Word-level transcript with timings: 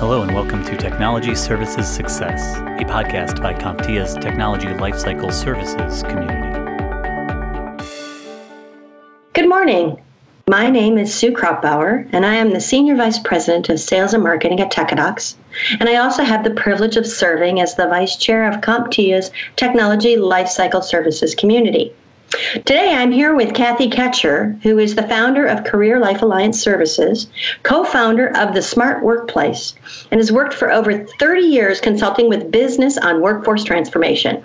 Hello, 0.00 0.22
and 0.22 0.34
welcome 0.34 0.64
to 0.64 0.78
Technology 0.78 1.34
Services 1.34 1.86
Success, 1.86 2.56
a 2.80 2.86
podcast 2.86 3.42
by 3.42 3.52
CompTIA's 3.52 4.14
Technology 4.14 4.68
Lifecycle 4.68 5.30
Services 5.30 6.02
community. 6.04 6.40
Good 9.34 9.46
morning. 9.46 10.00
My 10.48 10.70
name 10.70 10.96
is 10.96 11.12
Sue 11.12 11.32
Krautbauer, 11.32 12.08
and 12.14 12.24
I 12.24 12.32
am 12.32 12.54
the 12.54 12.62
Senior 12.62 12.96
Vice 12.96 13.18
President 13.18 13.68
of 13.68 13.78
Sales 13.78 14.14
and 14.14 14.22
Marketing 14.22 14.58
at 14.60 14.72
Techadox. 14.72 15.34
And 15.78 15.86
I 15.86 15.96
also 15.96 16.22
have 16.22 16.44
the 16.44 16.54
privilege 16.54 16.96
of 16.96 17.06
serving 17.06 17.60
as 17.60 17.74
the 17.74 17.86
Vice 17.86 18.16
Chair 18.16 18.48
of 18.48 18.62
CompTIA's 18.62 19.30
Technology 19.56 20.16
Lifecycle 20.16 20.82
Services 20.82 21.34
community. 21.34 21.92
Today 22.30 22.94
I'm 22.94 23.10
here 23.10 23.34
with 23.34 23.54
Kathy 23.54 23.90
Kacher, 23.90 24.62
who 24.62 24.78
is 24.78 24.94
the 24.94 25.08
founder 25.08 25.46
of 25.46 25.64
Career 25.64 25.98
Life 25.98 26.22
Alliance 26.22 26.62
Services, 26.62 27.26
co 27.64 27.82
founder 27.82 28.28
of 28.36 28.54
The 28.54 28.62
Smart 28.62 29.02
Workplace, 29.02 29.74
and 30.12 30.20
has 30.20 30.30
worked 30.30 30.54
for 30.54 30.70
over 30.70 31.04
30 31.04 31.42
years 31.42 31.80
consulting 31.80 32.28
with 32.28 32.52
business 32.52 32.96
on 32.98 33.20
workforce 33.20 33.64
transformation. 33.64 34.44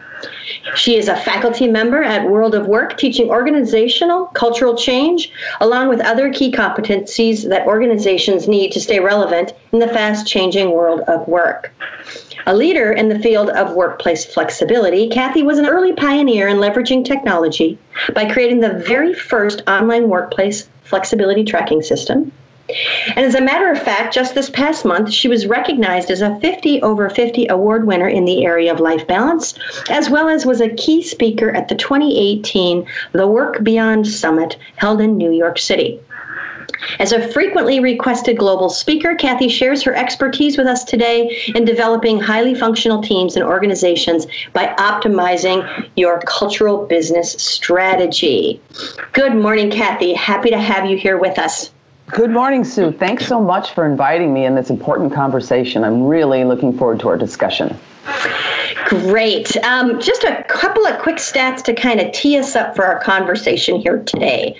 She 0.75 0.97
is 0.97 1.07
a 1.07 1.15
faculty 1.15 1.67
member 1.67 2.01
at 2.01 2.23
WorldatWork, 2.23 2.97
teaching 2.97 3.29
organizational 3.29 4.25
cultural 4.27 4.75
change, 4.75 5.31
along 5.61 5.89
with 5.89 5.99
other 6.01 6.33
key 6.33 6.51
competencies 6.51 7.47
that 7.49 7.67
organizations 7.67 8.47
need 8.47 8.71
to 8.71 8.81
stay 8.81 8.99
relevant 8.99 9.53
in 9.71 9.77
the 9.77 9.87
fast 9.89 10.25
changing 10.25 10.71
world 10.71 11.01
of 11.01 11.27
work. 11.27 11.71
A 12.47 12.55
leader 12.55 12.91
in 12.91 13.09
the 13.09 13.17
field 13.17 13.49
of 13.49 13.73
workplace 13.73 14.23
flexibility, 14.23 15.09
Kathy 15.09 15.41
was 15.41 15.57
an 15.57 15.65
early 15.65 15.93
pioneer 15.93 16.47
in 16.47 16.57
leveraging 16.57 17.03
technology 17.03 17.79
by 18.13 18.31
creating 18.31 18.59
the 18.59 18.83
very 18.85 19.15
first 19.15 19.63
online 19.67 20.09
workplace 20.09 20.69
flexibility 20.83 21.43
tracking 21.43 21.81
system. 21.81 22.31
And 23.15 23.25
as 23.25 23.33
a 23.33 23.41
matter 23.41 23.71
of 23.71 23.81
fact, 23.81 24.13
just 24.13 24.35
this 24.35 24.49
past 24.51 24.85
month, 24.85 25.11
she 25.11 25.27
was 25.27 25.47
recognized 25.47 26.11
as 26.11 26.21
a 26.21 26.39
50 26.39 26.81
over 26.83 27.09
50 27.09 27.47
award 27.47 27.87
winner 27.87 28.07
in 28.07 28.25
the 28.25 28.45
area 28.45 28.71
of 28.71 28.79
life 28.79 29.07
balance, 29.07 29.55
as 29.89 30.09
well 30.11 30.29
as 30.29 30.45
was 30.45 30.61
a 30.61 30.69
key 30.69 31.01
speaker 31.01 31.49
at 31.49 31.67
the 31.67 31.75
2018 31.75 32.87
The 33.13 33.27
Work 33.27 33.63
Beyond 33.63 34.07
Summit 34.07 34.57
held 34.75 35.01
in 35.01 35.17
New 35.17 35.31
York 35.31 35.57
City. 35.57 35.99
As 36.99 37.11
a 37.11 37.27
frequently 37.31 37.79
requested 37.79 38.37
global 38.37 38.69
speaker, 38.69 39.15
Kathy 39.15 39.49
shares 39.49 39.83
her 39.83 39.95
expertise 39.95 40.57
with 40.57 40.67
us 40.67 40.83
today 40.83 41.37
in 41.55 41.65
developing 41.65 42.19
highly 42.19 42.55
functional 42.55 43.01
teams 43.01 43.35
and 43.35 43.45
organizations 43.45 44.27
by 44.53 44.67
optimizing 44.77 45.89
your 45.95 46.19
cultural 46.21 46.85
business 46.85 47.31
strategy. 47.33 48.61
Good 49.13 49.35
morning, 49.35 49.69
Kathy. 49.69 50.13
Happy 50.13 50.49
to 50.49 50.59
have 50.59 50.89
you 50.89 50.97
here 50.97 51.17
with 51.17 51.39
us. 51.39 51.71
Good 52.07 52.29
morning, 52.29 52.63
Sue. 52.63 52.91
Thanks 52.91 53.25
so 53.25 53.41
much 53.41 53.73
for 53.73 53.85
inviting 53.85 54.33
me 54.33 54.45
in 54.45 54.53
this 54.53 54.69
important 54.69 55.11
conversation. 55.11 55.83
I'm 55.83 56.03
really 56.03 56.43
looking 56.43 56.77
forward 56.77 56.99
to 56.99 57.07
our 57.09 57.17
discussion. 57.17 57.75
Great. 58.85 59.57
Um, 59.63 59.99
just 59.99 60.23
a 60.23 60.43
couple 60.47 60.85
of 60.85 60.99
quick 60.99 61.15
stats 61.15 61.63
to 61.63 61.73
kind 61.73 61.99
of 61.99 62.11
tee 62.11 62.37
us 62.37 62.55
up 62.55 62.75
for 62.75 62.85
our 62.85 62.99
conversation 62.99 63.79
here 63.79 64.03
today. 64.03 64.55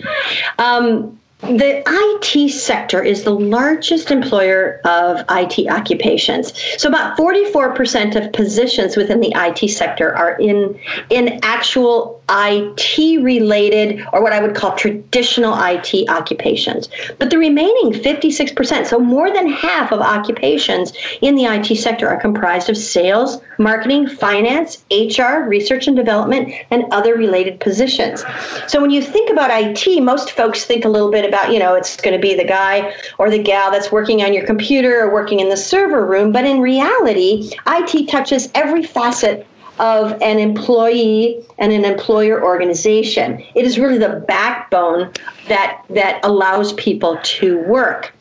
Um, 0.58 1.20
the 1.42 1.84
IT 1.86 2.50
sector 2.50 3.04
is 3.04 3.24
the 3.24 3.32
largest 3.32 4.10
employer 4.10 4.80
of 4.86 5.24
IT 5.30 5.68
occupations. 5.68 6.54
So 6.78 6.88
about 6.90 7.18
44% 7.18 8.16
of 8.16 8.32
positions 8.32 8.96
within 8.96 9.20
the 9.20 9.34
IT 9.36 9.70
sector 9.70 10.16
are 10.16 10.38
in 10.40 10.80
in 11.10 11.40
actual 11.44 12.24
IT 12.30 13.22
related 13.22 14.04
or 14.12 14.24
what 14.24 14.34
I 14.34 14.42
would 14.42 14.56
call 14.56 14.76
traditional 14.76 15.54
IT 15.58 16.10
occupations. 16.10 16.90
But 17.20 17.30
the 17.30 17.38
remaining 17.38 17.92
56%, 17.92 18.88
so 18.88 19.00
more 19.00 19.32
than 19.32 19.48
half 19.48 19.92
of 19.92 20.00
occupations 20.00 20.94
in 21.22 21.36
the 21.36 21.46
IT 21.46 21.76
sector 21.78 22.08
are 22.08 22.20
comprised 22.20 22.70
of 22.70 22.78
sales, 22.78 23.42
marketing, 23.60 24.08
finance, 24.08 24.84
HR, 24.92 25.48
research 25.48 25.88
and 25.88 25.96
development, 25.96 26.54
and 26.72 26.86
other 26.92 27.16
related 27.16 27.60
positions. 27.60 28.24
So 28.68 28.82
when 28.82 28.90
you 28.90 29.02
think 29.02 29.30
about 29.30 29.52
IT, 29.52 30.02
most 30.02 30.32
folks 30.32 30.66
think 30.66 30.86
a 30.86 30.90
little 30.90 31.12
bit 31.12 31.25
about, 31.28 31.52
you 31.52 31.60
know, 31.60 31.76
it's 31.76 31.98
going 31.98 32.16
to 32.16 32.22
be 32.22 32.36
the 32.36 32.44
guy 32.44 32.94
or 33.18 33.30
the 33.30 33.42
gal 33.42 33.72
that's 33.72 33.92
working 33.92 34.24
on 34.24 34.34
your 34.34 34.46
computer 34.46 35.02
or 35.02 35.14
working 35.14 35.40
in 35.40 35.50
the 35.50 35.58
server 35.58 36.06
room. 36.06 36.32
But 36.32 36.46
in 36.46 36.60
reality, 36.60 37.52
IT 37.68 38.10
touches 38.10 38.50
every 38.56 38.84
facet 38.84 39.48
of 39.80 40.14
an 40.22 40.40
employee 40.40 41.46
and 41.58 41.72
an 41.72 41.84
employer 41.84 42.44
organization. 42.44 43.44
It 43.56 43.66
is 43.66 43.78
really 43.78 43.98
the 43.98 44.24
backbone 44.28 45.12
that 45.48 45.84
that 45.90 46.24
allows 46.24 46.74
people 46.74 47.20
to 47.22 47.60
work. 47.64 48.14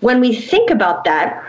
When 0.00 0.20
we 0.20 0.34
think 0.34 0.70
about 0.70 1.04
that, 1.04 1.42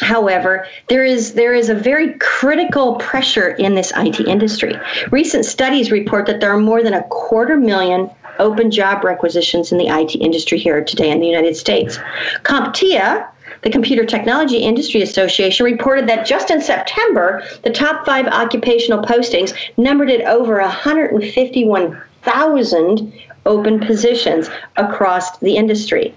However, 0.00 0.66
there 0.88 1.04
is 1.04 1.34
there 1.34 1.54
is 1.54 1.68
a 1.68 1.74
very 1.74 2.14
critical 2.18 2.96
pressure 2.96 3.50
in 3.50 3.76
this 3.76 3.92
IT 3.96 4.20
industry. 4.20 4.74
Recent 5.12 5.44
studies 5.44 5.92
report 5.92 6.26
that 6.26 6.40
there 6.40 6.50
are 6.50 6.58
more 6.58 6.82
than 6.82 6.94
a 6.94 7.04
quarter 7.04 7.56
million 7.56 8.10
open 8.38 8.70
job 8.70 9.02
requisitions 9.04 9.72
in 9.72 9.78
the 9.78 9.88
IT 9.88 10.14
industry 10.16 10.58
here 10.58 10.84
today 10.84 11.10
in 11.10 11.20
the 11.20 11.26
United 11.26 11.56
States. 11.56 11.96
CompTIA, 12.42 13.26
the 13.62 13.70
Computer 13.70 14.04
Technology 14.04 14.58
Industry 14.58 15.00
Association 15.02 15.64
reported 15.64 16.06
that 16.08 16.26
just 16.26 16.50
in 16.50 16.60
September, 16.60 17.42
the 17.62 17.70
top 17.70 18.04
five 18.04 18.26
occupational 18.26 19.02
postings 19.02 19.54
numbered 19.76 20.10
at 20.10 20.22
over 20.22 20.60
151,000 20.60 23.12
open 23.46 23.78
positions 23.80 24.50
across 24.76 25.38
the 25.38 25.56
industry. 25.56 26.14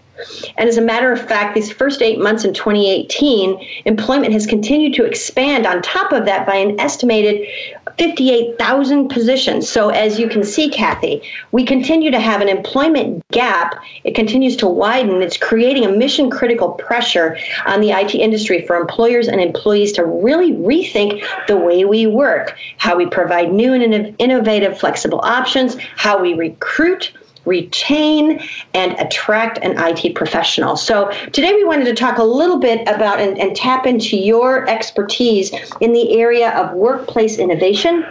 And 0.58 0.68
as 0.68 0.78
a 0.78 0.82
matter 0.82 1.12
of 1.12 1.28
fact, 1.28 1.54
these 1.54 1.72
first 1.72 2.02
eight 2.02 2.20
months 2.20 2.44
in 2.44 2.54
2018, 2.54 3.60
employment 3.86 4.34
has 4.34 4.48
continued 4.48 4.96
to 4.96 5.06
expand 5.06 5.68
on 5.68 5.82
top 5.82 6.12
of 6.12 6.26
that 6.26 6.48
by 6.48 6.56
an 6.56 6.80
estimated 6.80 7.48
58,000 7.98 9.10
positions. 9.10 9.68
So, 9.68 9.90
as 9.90 10.20
you 10.20 10.30
can 10.30 10.44
see, 10.44 10.70
Kathy, 10.70 11.22
we 11.52 11.66
continue 11.66 12.12
to 12.12 12.20
have 12.20 12.42
an 12.42 12.48
employment 12.48 13.24
gap. 13.32 13.76
It 14.04 14.14
continues 14.14 14.56
to 14.58 14.68
widen. 14.68 15.22
It's 15.22 15.38
creating 15.38 15.86
a 15.86 15.92
mission 15.92 16.30
critical 16.30 16.72
pressure 16.72 17.38
on 17.66 17.82
the 17.82 17.92
IT 17.92 18.14
industry 18.14 18.66
for 18.66 18.76
employers 18.76 19.28
and 19.28 19.42
employees 19.42 19.92
to 19.94 20.06
really 20.06 20.54
rethink 20.54 21.24
the 21.48 21.58
way 21.58 21.86
we 21.86 22.06
work, 22.06 22.56
how 22.78 22.96
we 22.96 23.08
provide 23.08 23.52
new 23.52 23.74
and 23.74 24.16
innovative 24.20 24.78
flexible 24.78 25.20
options, 25.24 25.76
how 25.96 26.22
we 26.22 26.34
recruit 26.36 27.12
retain 27.48 28.42
and 28.74 28.94
attract 29.00 29.58
an 29.60 29.74
IT 29.78 30.14
professional. 30.14 30.76
So 30.76 31.10
today 31.32 31.54
we 31.54 31.64
wanted 31.64 31.86
to 31.86 31.96
talk 31.96 32.18
a 32.18 32.24
little 32.24 32.60
bit 32.60 32.82
about 32.88 33.20
and, 33.20 33.38
and 33.40 33.56
tap 33.56 33.86
into 33.86 34.18
your 34.18 34.70
expertise 34.70 35.52
in 35.82 35.94
the 35.94 36.20
area 36.20 36.52
of 36.52 36.74
workplace 36.74 37.38
innovation 37.38 38.06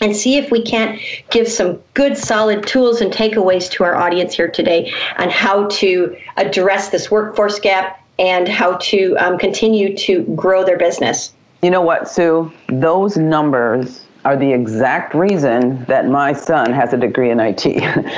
and 0.00 0.14
see 0.14 0.36
if 0.36 0.50
we 0.50 0.62
can't 0.62 1.00
give 1.30 1.48
some 1.48 1.80
good 1.94 2.16
solid 2.16 2.66
tools 2.66 3.00
and 3.00 3.12
takeaways 3.12 3.70
to 3.70 3.84
our 3.84 3.96
audience 3.96 4.34
here 4.34 4.50
today 4.50 4.92
on 5.18 5.28
how 5.28 5.66
to 5.68 6.16
address 6.36 6.90
this 6.90 7.10
workforce 7.10 7.58
gap 7.58 8.04
and 8.18 8.48
how 8.48 8.76
to 8.76 9.16
um, 9.18 9.38
continue 9.38 9.96
to 9.96 10.22
grow 10.36 10.64
their 10.64 10.78
business. 10.78 11.32
You 11.62 11.70
know 11.70 11.82
what, 11.82 12.08
Sue? 12.08 12.52
Those 12.68 13.16
numbers 13.16 14.04
are 14.24 14.36
the 14.36 14.52
exact 14.52 15.14
reason 15.14 15.84
that 15.84 16.08
my 16.08 16.32
son 16.32 16.72
has 16.72 16.92
a 16.92 16.96
degree 16.96 17.30
in 17.30 17.38
IT 17.40 17.64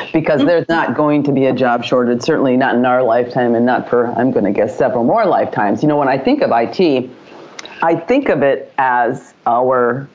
because 0.12 0.40
there's 0.44 0.68
not 0.68 0.96
going 0.96 1.22
to 1.22 1.32
be 1.32 1.46
a 1.46 1.52
job 1.52 1.84
shortage, 1.84 2.22
certainly 2.22 2.56
not 2.56 2.74
in 2.74 2.84
our 2.84 3.02
lifetime 3.02 3.54
and 3.54 3.66
not 3.66 3.88
for, 3.88 4.06
I'm 4.06 4.30
going 4.30 4.44
to 4.44 4.52
guess, 4.52 4.76
several 4.76 5.04
more 5.04 5.26
lifetimes. 5.26 5.82
You 5.82 5.88
know, 5.88 5.96
when 5.96 6.08
I 6.08 6.18
think 6.18 6.42
of 6.42 6.50
IT, 6.52 7.10
I 7.82 7.96
think 7.96 8.28
of 8.28 8.42
it 8.42 8.72
as 8.78 9.34
our 9.46 10.08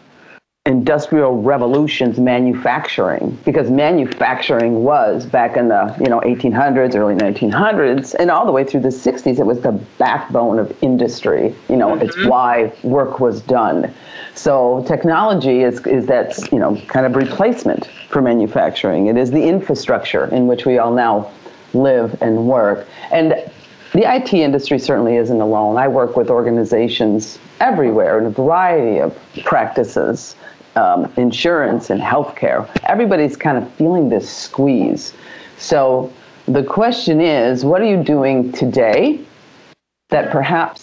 industrial 0.65 1.43
revolutions 1.43 2.19
manufacturing 2.19 3.37
because 3.45 3.69
manufacturing 3.69 4.83
was 4.83 5.23
back 5.23 5.57
in 5.57 5.67
the 5.67 5.95
you 5.99 6.07
know 6.07 6.19
1800s 6.21 6.95
early 6.95 7.13
1900s 7.13 8.15
and 8.17 8.31
all 8.31 8.47
the 8.47 8.51
way 8.51 8.63
through 8.63 8.79
the 8.79 8.89
60s 8.89 9.37
it 9.37 9.45
was 9.45 9.61
the 9.61 9.73
backbone 9.99 10.57
of 10.57 10.75
industry 10.81 11.53
you 11.69 11.77
know 11.77 11.89
mm-hmm. 11.89 12.01
it's 12.01 12.25
why 12.25 12.73
work 12.81 13.19
was 13.19 13.41
done 13.41 13.93
so 14.35 14.83
technology 14.87 15.61
is 15.61 15.85
is 15.87 16.05
that 16.05 16.37
you 16.51 16.59
know 16.59 16.79
kind 16.87 17.05
of 17.05 17.15
replacement 17.15 17.87
for 18.09 18.21
manufacturing 18.21 19.07
it 19.07 19.17
is 19.17 19.31
the 19.31 19.43
infrastructure 19.43 20.25
in 20.33 20.47
which 20.47 20.65
we 20.65 20.77
all 20.77 20.93
now 20.93 21.31
live 21.73 22.21
and 22.21 22.47
work 22.47 22.87
and 23.11 23.33
the 23.95 24.13
IT 24.13 24.33
industry 24.33 24.77
certainly 24.77 25.15
isn't 25.15 25.39
alone. 25.39 25.77
I 25.77 25.87
work 25.87 26.17
with 26.17 26.29
organizations 26.29 27.39
everywhere 27.61 28.19
in 28.19 28.25
a 28.25 28.29
variety 28.29 28.99
of 28.99 29.17
practices 29.45 30.35
um, 30.75 31.11
insurance 31.15 31.89
and 31.89 32.01
healthcare. 32.01 32.69
Everybody's 32.83 33.37
kind 33.37 33.57
of 33.57 33.71
feeling 33.75 34.09
this 34.09 34.29
squeeze. 34.29 35.13
So 35.57 36.11
the 36.47 36.61
question 36.61 37.21
is, 37.21 37.63
what 37.63 37.81
are 37.81 37.85
you 37.85 38.03
doing 38.03 38.51
today 38.51 39.21
that 40.09 40.29
perhaps 40.29 40.81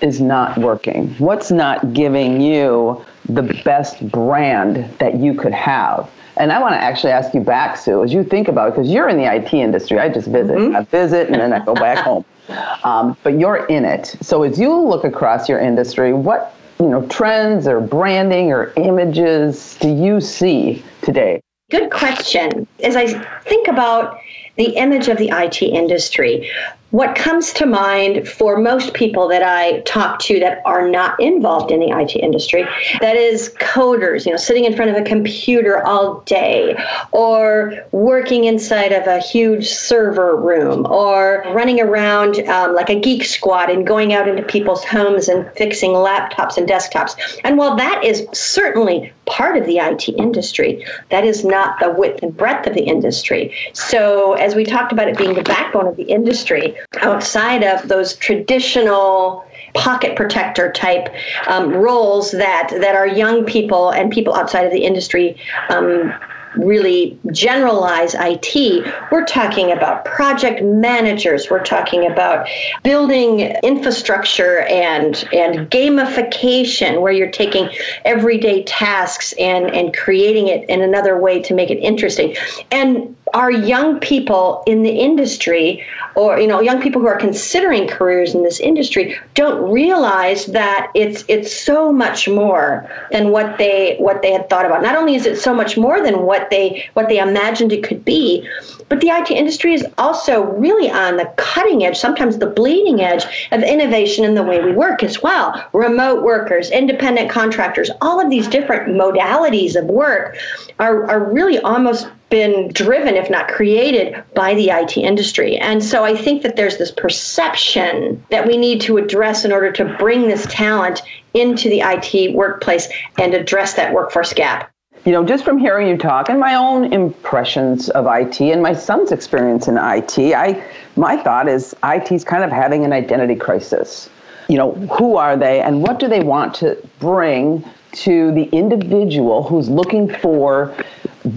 is 0.00 0.20
not 0.20 0.56
working? 0.58 1.08
What's 1.18 1.50
not 1.50 1.92
giving 1.92 2.40
you 2.40 3.04
the 3.28 3.42
best 3.64 4.08
brand 4.10 4.88
that 4.98 5.16
you 5.16 5.34
could 5.34 5.52
have? 5.52 6.10
And 6.36 6.52
I 6.52 6.60
want 6.60 6.74
to 6.74 6.78
actually 6.78 7.12
ask 7.12 7.34
you 7.34 7.40
back, 7.40 7.76
Sue, 7.76 8.04
as 8.04 8.12
you 8.12 8.22
think 8.22 8.46
about 8.46 8.68
it, 8.68 8.70
because 8.76 8.90
you're 8.90 9.08
in 9.08 9.16
the 9.16 9.24
IT 9.24 9.52
industry. 9.52 9.98
I 9.98 10.08
just 10.08 10.28
visit, 10.28 10.56
mm-hmm. 10.56 10.76
I 10.76 10.82
visit, 10.84 11.26
and 11.28 11.40
then 11.40 11.52
I 11.52 11.64
go 11.64 11.74
back 11.74 11.98
home. 11.98 12.24
Um, 12.82 13.14
but 13.24 13.38
you're 13.38 13.66
in 13.66 13.84
it. 13.84 14.16
So 14.22 14.42
as 14.42 14.58
you 14.58 14.74
look 14.74 15.04
across 15.04 15.50
your 15.50 15.58
industry, 15.60 16.14
what 16.14 16.54
you 16.80 16.88
know 16.88 17.06
trends 17.08 17.68
or 17.68 17.78
branding 17.78 18.52
or 18.52 18.72
images 18.78 19.76
do 19.80 19.94
you 19.94 20.18
see 20.18 20.82
today? 21.02 21.42
Good 21.70 21.90
question. 21.90 22.66
As 22.82 22.96
I 22.96 23.06
think 23.42 23.68
about 23.68 24.18
the 24.56 24.76
image 24.76 25.08
of 25.08 25.18
the 25.18 25.28
IT 25.30 25.60
industry, 25.60 26.50
what 26.90 27.14
comes 27.14 27.52
to 27.52 27.66
mind 27.66 28.26
for 28.26 28.58
most 28.58 28.94
people 28.94 29.28
that 29.28 29.42
I 29.42 29.80
talk 29.80 30.20
to 30.20 30.40
that 30.40 30.62
are 30.64 30.88
not 30.88 31.20
involved 31.20 31.70
in 31.70 31.80
the 31.80 31.90
IT 31.90 32.16
industry, 32.16 32.64
that 33.00 33.14
is 33.14 33.54
coders, 33.60 34.24
you 34.24 34.32
know, 34.32 34.38
sitting 34.38 34.64
in 34.64 34.74
front 34.74 34.90
of 34.90 34.96
a 34.96 35.02
computer 35.02 35.84
all 35.86 36.20
day, 36.20 36.82
or 37.12 37.74
working 37.92 38.44
inside 38.44 38.92
of 38.92 39.06
a 39.06 39.18
huge 39.18 39.68
server 39.68 40.34
room, 40.34 40.86
or 40.86 41.44
running 41.48 41.78
around 41.78 42.40
um, 42.48 42.74
like 42.74 42.88
a 42.88 42.98
geek 42.98 43.24
squad 43.24 43.68
and 43.68 43.86
going 43.86 44.14
out 44.14 44.26
into 44.26 44.42
people's 44.42 44.82
homes 44.84 45.28
and 45.28 45.50
fixing 45.56 45.90
laptops 45.90 46.56
and 46.56 46.66
desktops. 46.66 47.16
And 47.44 47.58
while 47.58 47.76
that 47.76 48.02
is 48.02 48.26
certainly 48.32 49.12
part 49.26 49.58
of 49.58 49.66
the 49.66 49.78
IT 49.78 50.08
industry, 50.08 50.84
that 51.10 51.24
is 51.24 51.44
not 51.44 51.78
the 51.80 51.90
width 51.90 52.22
and 52.22 52.34
breadth 52.34 52.66
of 52.66 52.72
the 52.72 52.84
industry. 52.84 53.54
So, 53.74 54.32
as 54.34 54.54
we 54.54 54.64
talked 54.64 54.90
about 54.90 55.08
it 55.08 55.18
being 55.18 55.34
the 55.34 55.42
backbone 55.42 55.86
of 55.86 55.96
the 55.96 56.04
industry, 56.04 56.77
outside 57.00 57.62
of 57.62 57.88
those 57.88 58.14
traditional 58.16 59.44
pocket 59.74 60.16
protector 60.16 60.72
type 60.72 61.08
um, 61.46 61.72
roles 61.72 62.32
that 62.32 62.70
that 62.80 62.94
our 62.94 63.06
young 63.06 63.44
people 63.44 63.90
and 63.90 64.10
people 64.10 64.34
outside 64.34 64.64
of 64.64 64.72
the 64.72 64.84
industry 64.84 65.40
um, 65.68 66.12
really 66.56 67.18
generalize 67.30 68.14
IT, 68.18 68.84
we're 69.12 69.24
talking 69.24 69.70
about 69.70 70.04
project 70.04 70.62
managers, 70.62 71.50
we're 71.50 71.62
talking 71.62 72.10
about 72.10 72.48
building 72.82 73.40
infrastructure 73.62 74.60
and 74.62 75.28
and 75.32 75.70
gamification 75.70 77.00
where 77.00 77.12
you're 77.12 77.30
taking 77.30 77.68
everyday 78.04 78.62
tasks 78.64 79.32
and 79.38 79.66
and 79.74 79.96
creating 79.96 80.48
it 80.48 80.68
in 80.68 80.80
another 80.80 81.18
way 81.18 81.40
to 81.40 81.54
make 81.54 81.70
it 81.70 81.78
interesting. 81.78 82.34
And 82.70 83.14
our 83.34 83.50
young 83.50 83.98
people 84.00 84.62
in 84.66 84.82
the 84.82 84.90
industry 84.90 85.84
or 86.14 86.38
you 86.38 86.46
know 86.46 86.60
young 86.60 86.80
people 86.80 87.00
who 87.00 87.06
are 87.06 87.16
considering 87.16 87.86
careers 87.86 88.34
in 88.34 88.42
this 88.42 88.60
industry 88.60 89.16
don't 89.34 89.70
realize 89.70 90.46
that 90.46 90.90
it's 90.94 91.24
it's 91.28 91.54
so 91.54 91.92
much 91.92 92.28
more 92.28 92.88
than 93.12 93.30
what 93.30 93.58
they 93.58 93.96
what 93.98 94.22
they 94.22 94.32
had 94.32 94.48
thought 94.50 94.66
about. 94.66 94.82
Not 94.82 94.96
only 94.96 95.14
is 95.14 95.26
it 95.26 95.38
so 95.38 95.54
much 95.54 95.76
more 95.76 96.02
than 96.02 96.22
what 96.22 96.50
they 96.50 96.88
what 96.94 97.08
they 97.08 97.18
imagined 97.18 97.72
it 97.72 97.82
could 97.82 98.04
be 98.04 98.48
but 98.88 99.00
the 99.00 99.08
IT 99.08 99.30
industry 99.30 99.74
is 99.74 99.86
also 99.98 100.42
really 100.42 100.90
on 100.90 101.16
the 101.16 101.26
cutting 101.36 101.84
edge 101.84 101.96
sometimes 101.96 102.38
the 102.38 102.46
bleeding 102.46 103.00
edge 103.00 103.48
of 103.52 103.62
innovation 103.62 104.24
in 104.24 104.34
the 104.34 104.42
way 104.42 104.62
we 104.62 104.72
work 104.72 105.02
as 105.02 105.22
well. 105.22 105.68
Remote 105.72 106.22
workers 106.22 106.70
independent 106.70 107.30
contractors 107.30 107.90
all 108.00 108.20
of 108.20 108.30
these 108.30 108.48
different 108.48 108.88
modalities 108.88 109.76
of 109.76 109.84
work 109.86 110.36
are, 110.78 111.04
are 111.10 111.32
really 111.32 111.58
almost 111.60 112.08
been 112.30 112.68
driven, 112.72 113.14
if 113.14 113.30
not 113.30 113.48
created, 113.48 114.22
by 114.34 114.54
the 114.54 114.70
IT 114.70 114.96
industry. 114.96 115.56
And 115.56 115.82
so 115.82 116.04
I 116.04 116.14
think 116.14 116.42
that 116.42 116.56
there's 116.56 116.76
this 116.76 116.90
perception 116.90 118.22
that 118.30 118.46
we 118.46 118.56
need 118.56 118.80
to 118.82 118.98
address 118.98 119.44
in 119.44 119.52
order 119.52 119.72
to 119.72 119.84
bring 119.96 120.28
this 120.28 120.46
talent 120.50 121.02
into 121.34 121.68
the 121.68 121.80
IT 121.84 122.34
workplace 122.34 122.88
and 123.18 123.34
address 123.34 123.74
that 123.74 123.92
workforce 123.92 124.32
gap. 124.32 124.70
You 125.04 125.12
know, 125.12 125.24
just 125.24 125.44
from 125.44 125.58
hearing 125.58 125.88
you 125.88 125.96
talk 125.96 126.28
and 126.28 126.38
my 126.38 126.54
own 126.54 126.92
impressions 126.92 127.88
of 127.90 128.06
IT 128.06 128.40
and 128.40 128.62
my 128.62 128.74
son's 128.74 129.12
experience 129.12 129.68
in 129.68 129.78
IT, 129.78 130.18
I 130.34 130.62
my 130.96 131.16
thought 131.16 131.48
is 131.48 131.74
IT 131.84 132.10
is 132.10 132.24
kind 132.24 132.42
of 132.42 132.50
having 132.50 132.84
an 132.84 132.92
identity 132.92 133.36
crisis. 133.36 134.10
You 134.48 134.58
know, 134.58 134.72
who 134.98 135.16
are 135.16 135.36
they 135.36 135.60
and 135.60 135.82
what 135.82 135.98
do 135.98 136.08
they 136.08 136.20
want 136.20 136.54
to 136.56 136.76
bring 136.98 137.64
to 137.92 138.32
the 138.32 138.44
individual 138.50 139.42
who's 139.44 139.70
looking 139.70 140.12
for 140.16 140.74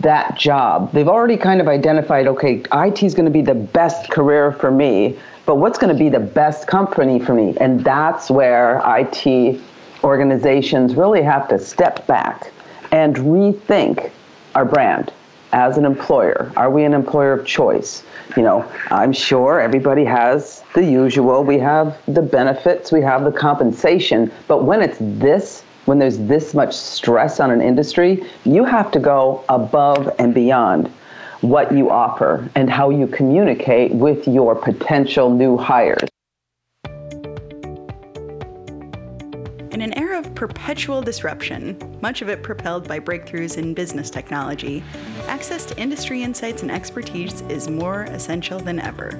that 0.02 0.38
job. 0.38 0.92
They've 0.94 1.08
already 1.08 1.38
kind 1.38 1.60
of 1.60 1.68
identified, 1.68 2.28
okay, 2.28 2.64
IT 2.74 3.04
is 3.04 3.14
going 3.14 3.26
to 3.26 3.32
be 3.32 3.42
the 3.42 3.56
best 3.56 4.10
career 4.10 4.52
for 4.52 4.72
me, 4.72 5.20
but 5.46 5.56
what's 5.56 5.78
going 5.78 5.94
to 5.94 6.00
be 6.00 6.10
the 6.10 6.20
best 6.20 6.68
company 6.68 7.20
for 7.20 7.34
me? 7.34 7.58
And 7.60 7.84
that's 7.84 8.30
where 8.30 8.82
IT 8.86 9.60
organizations 10.04 10.96
really 10.96 11.22
have 11.22 11.48
to 11.50 11.60
step 11.60 12.08
back 12.08 12.52
and 12.92 13.16
rethink 13.18 14.12
our 14.56 14.66
brand 14.66 15.12
as 15.54 15.78
an 15.78 15.86
employer. 15.86 16.52
Are 16.56 16.70
we 16.70 16.84
an 16.84 16.94
employer 16.94 17.34
of 17.34 17.46
choice? 17.46 18.04
You 18.38 18.44
know, 18.44 18.72
I'm 18.90 19.12
sure 19.12 19.60
everybody 19.60 20.06
has 20.06 20.64
the 20.74 20.84
usual. 20.84 21.44
We 21.44 21.58
have 21.60 21.98
the 22.08 22.22
benefits, 22.22 22.92
we 22.92 23.02
have 23.02 23.26
the 23.26 23.32
compensation, 23.32 24.32
but 24.48 24.64
when 24.64 24.82
it's 24.82 24.98
this 25.00 25.64
when 25.86 26.00
there's 26.00 26.18
this 26.20 26.54
much 26.54 26.76
stress 26.76 27.40
on 27.40 27.52
an 27.52 27.62
industry, 27.62 28.24
you 28.46 28.64
have 28.64 28.92
to 28.92 29.00
go 29.00 29.44
above 29.50 30.14
and 30.20 30.34
beyond 30.34 30.88
what 31.42 31.72
you 31.72 31.90
offer 31.90 32.48
and 32.56 32.70
how 32.70 32.90
you 32.90 33.08
communicate 33.08 33.92
with 33.94 34.28
your 34.28 34.56
potential 34.56 35.30
new 35.30 35.58
hires. 35.58 36.08
In 39.72 39.82
an 39.82 39.98
era 39.98 40.20
of 40.20 40.36
perpetual 40.36 41.02
disruption, 41.02 41.98
much 42.02 42.22
of 42.22 42.30
it 42.30 42.44
propelled 42.44 42.88
by 42.88 43.00
breakthroughs 43.00 43.58
in 43.58 43.74
business 43.74 44.12
technology, 44.12 44.84
access 45.28 45.66
to 45.66 45.78
industry 45.80 46.22
insights 46.22 46.62
and 46.62 46.70
expertise 46.70 47.42
is 47.50 47.68
more 47.68 48.04
essential 48.04 48.60
than 48.60 48.80
ever. 48.80 49.20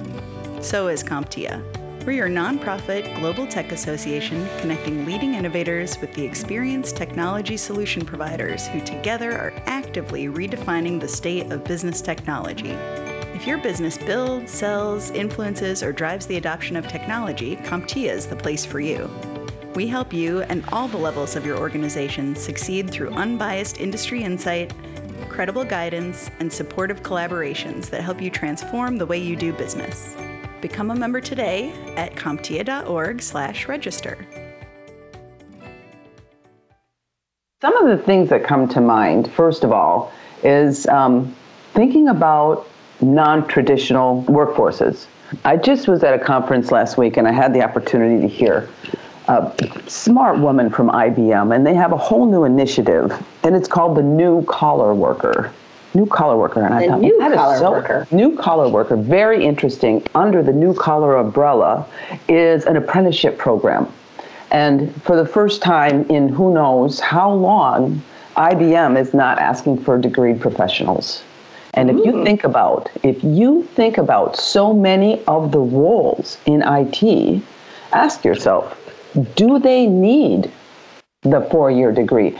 So 0.60 0.86
is 0.86 1.02
CompTIA 1.02 1.81
we're 2.04 2.12
your 2.12 2.28
nonprofit 2.28 3.14
global 3.20 3.46
tech 3.46 3.70
association 3.70 4.48
connecting 4.58 5.04
leading 5.04 5.34
innovators 5.34 6.00
with 6.00 6.12
the 6.14 6.24
experienced 6.24 6.96
technology 6.96 7.56
solution 7.56 8.04
providers 8.04 8.66
who 8.66 8.80
together 8.80 9.38
are 9.38 9.52
actively 9.66 10.26
redefining 10.26 10.98
the 10.98 11.06
state 11.06 11.52
of 11.52 11.62
business 11.62 12.02
technology. 12.02 12.70
If 13.34 13.46
your 13.46 13.58
business 13.58 13.98
builds, 13.98 14.50
sells, 14.50 15.10
influences, 15.10 15.82
or 15.82 15.92
drives 15.92 16.26
the 16.26 16.38
adoption 16.38 16.74
of 16.76 16.88
technology, 16.88 17.54
CompTIA 17.56 18.12
is 18.12 18.26
the 18.26 18.36
place 18.36 18.64
for 18.66 18.80
you. 18.80 19.08
We 19.76 19.86
help 19.86 20.12
you 20.12 20.42
and 20.42 20.64
all 20.72 20.88
the 20.88 20.98
levels 20.98 21.36
of 21.36 21.46
your 21.46 21.58
organization 21.58 22.34
succeed 22.34 22.90
through 22.90 23.10
unbiased 23.10 23.80
industry 23.80 24.24
insight, 24.24 24.74
credible 25.28 25.64
guidance, 25.64 26.32
and 26.40 26.52
supportive 26.52 27.02
collaborations 27.04 27.90
that 27.90 28.02
help 28.02 28.20
you 28.20 28.28
transform 28.28 28.96
the 28.96 29.06
way 29.06 29.18
you 29.18 29.36
do 29.36 29.52
business. 29.52 30.16
Become 30.62 30.92
a 30.92 30.94
member 30.94 31.20
today 31.20 31.72
at 31.96 32.14
comptia.org 32.14 33.20
slash 33.20 33.66
register. 33.66 34.24
Some 37.60 37.76
of 37.76 37.88
the 37.88 38.02
things 38.04 38.28
that 38.30 38.44
come 38.44 38.68
to 38.68 38.80
mind, 38.80 39.32
first 39.32 39.64
of 39.64 39.72
all, 39.72 40.12
is 40.44 40.86
um, 40.86 41.34
thinking 41.74 42.08
about 42.08 42.68
non-traditional 43.00 44.22
workforces. 44.28 45.06
I 45.44 45.56
just 45.56 45.88
was 45.88 46.04
at 46.04 46.14
a 46.14 46.24
conference 46.24 46.70
last 46.70 46.96
week 46.96 47.16
and 47.16 47.26
I 47.26 47.32
had 47.32 47.52
the 47.52 47.62
opportunity 47.64 48.22
to 48.22 48.28
hear 48.28 48.70
a 49.26 49.52
smart 49.88 50.38
woman 50.38 50.70
from 50.70 50.90
IBM, 50.90 51.54
and 51.54 51.66
they 51.66 51.74
have 51.74 51.92
a 51.92 51.96
whole 51.96 52.26
new 52.26 52.44
initiative, 52.44 53.12
and 53.44 53.54
it's 53.56 53.68
called 53.68 53.96
the 53.96 54.02
New 54.02 54.44
Collar 54.44 54.94
Worker 54.94 55.52
new 55.94 56.06
collar 56.06 56.36
worker. 56.36 56.64
And 56.64 56.74
I 56.74 56.86
thought, 56.86 57.00
new 57.00 57.18
collar 57.18 57.58
so, 57.58 57.70
worker. 57.70 58.06
New 58.10 58.36
collar 58.36 58.68
worker, 58.68 58.96
very 58.96 59.44
interesting. 59.44 60.06
Under 60.14 60.42
the 60.42 60.52
new 60.52 60.74
collar 60.74 61.16
umbrella 61.16 61.86
is 62.28 62.64
an 62.64 62.76
apprenticeship 62.76 63.38
program. 63.38 63.92
And 64.50 64.94
for 65.02 65.16
the 65.16 65.26
first 65.26 65.62
time 65.62 66.04
in 66.10 66.28
who 66.28 66.52
knows 66.52 67.00
how 67.00 67.32
long, 67.32 68.02
IBM 68.36 68.98
is 68.98 69.14
not 69.14 69.38
asking 69.38 69.82
for 69.82 69.98
degree 69.98 70.34
professionals. 70.34 71.22
And 71.74 71.88
if 71.90 71.96
you 72.04 72.12
hmm. 72.12 72.24
think 72.24 72.44
about, 72.44 72.90
if 73.02 73.22
you 73.24 73.62
think 73.74 73.96
about 73.96 74.36
so 74.36 74.74
many 74.74 75.24
of 75.24 75.52
the 75.52 75.58
roles 75.58 76.38
in 76.44 76.62
IT, 76.62 77.42
ask 77.92 78.24
yourself, 78.24 78.78
do 79.36 79.58
they 79.58 79.86
need 79.86 80.50
the 81.22 81.40
four-year 81.50 81.92
degree? 81.92 82.38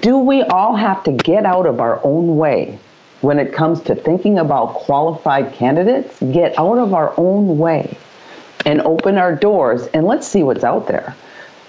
Do 0.00 0.18
we 0.18 0.42
all 0.42 0.76
have 0.76 1.02
to 1.04 1.12
get 1.12 1.44
out 1.44 1.66
of 1.66 1.80
our 1.80 2.00
own 2.04 2.36
way 2.36 2.78
when 3.20 3.38
it 3.38 3.52
comes 3.52 3.80
to 3.82 3.94
thinking 3.94 4.38
about 4.38 4.74
qualified 4.74 5.52
candidates, 5.52 6.20
get 6.32 6.56
out 6.58 6.78
of 6.78 6.94
our 6.94 7.12
own 7.16 7.58
way 7.58 7.96
and 8.64 8.80
open 8.82 9.18
our 9.18 9.34
doors 9.34 9.86
and 9.88 10.06
let's 10.06 10.26
see 10.26 10.42
what's 10.42 10.64
out 10.64 10.86
there. 10.86 11.16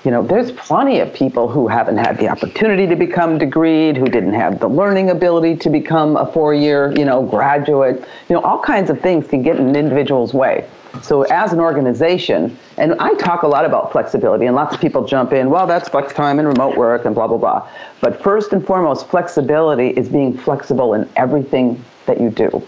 You 0.05 0.11
know, 0.11 0.25
there's 0.25 0.51
plenty 0.53 0.99
of 0.99 1.13
people 1.13 1.49
who 1.49 1.67
haven't 1.67 1.97
had 1.97 2.17
the 2.17 2.29
opportunity 2.29 2.87
to 2.87 2.95
become 2.95 3.37
degreed, 3.37 3.97
who 3.97 4.05
didn't 4.05 4.33
have 4.33 4.59
the 4.59 4.67
learning 4.67 5.09
ability 5.09 5.57
to 5.57 5.69
become 5.69 6.15
a 6.15 6.31
four-year, 6.31 6.93
you 6.97 7.03
know, 7.03 7.21
graduate. 7.23 8.07
You 8.29 8.35
know, 8.35 8.41
all 8.41 8.61
kinds 8.61 8.89
of 8.89 9.01
things 9.01 9.27
can 9.27 9.43
get 9.43 9.57
in 9.57 9.67
an 9.67 9.75
individual's 9.75 10.33
way. 10.33 10.65
So 11.01 11.23
as 11.23 11.53
an 11.53 11.59
organization, 11.59 12.57
and 12.77 12.93
I 12.99 13.13
talk 13.15 13.43
a 13.43 13.47
lot 13.47 13.65
about 13.65 13.91
flexibility, 13.91 14.45
and 14.45 14.55
lots 14.55 14.75
of 14.75 14.81
people 14.81 15.05
jump 15.05 15.33
in, 15.33 15.49
well, 15.49 15.67
that's 15.67 15.89
flex 15.89 16.13
time 16.13 16.39
and 16.39 16.47
remote 16.47 16.77
work 16.77 17.05
and 17.05 17.15
blah, 17.15 17.27
blah, 17.27 17.37
blah. 17.37 17.67
But 18.01 18.21
first 18.21 18.53
and 18.53 18.65
foremost, 18.65 19.07
flexibility 19.07 19.89
is 19.89 20.09
being 20.09 20.37
flexible 20.37 20.93
in 20.93 21.09
everything 21.15 21.83
that 22.05 22.19
you 22.19 22.29
do. 22.29 22.65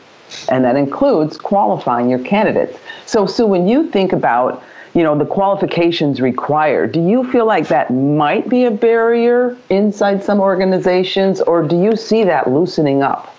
And 0.49 0.63
that 0.63 0.75
includes 0.75 1.37
qualifying 1.37 2.09
your 2.09 2.19
candidates. 2.19 2.77
So, 3.05 3.25
Sue, 3.25 3.45
when 3.45 3.67
you 3.67 3.89
think 3.89 4.13
about 4.13 4.63
you 4.93 5.03
know 5.03 5.17
the 5.17 5.25
qualifications 5.25 6.19
required 6.19 6.91
do 6.91 7.01
you 7.01 7.23
feel 7.31 7.45
like 7.45 7.69
that 7.69 7.93
might 7.93 8.49
be 8.49 8.65
a 8.65 8.71
barrier 8.71 9.57
inside 9.69 10.21
some 10.21 10.41
organizations 10.41 11.39
or 11.39 11.63
do 11.63 11.81
you 11.81 11.95
see 11.95 12.25
that 12.25 12.49
loosening 12.49 13.01
up 13.01 13.33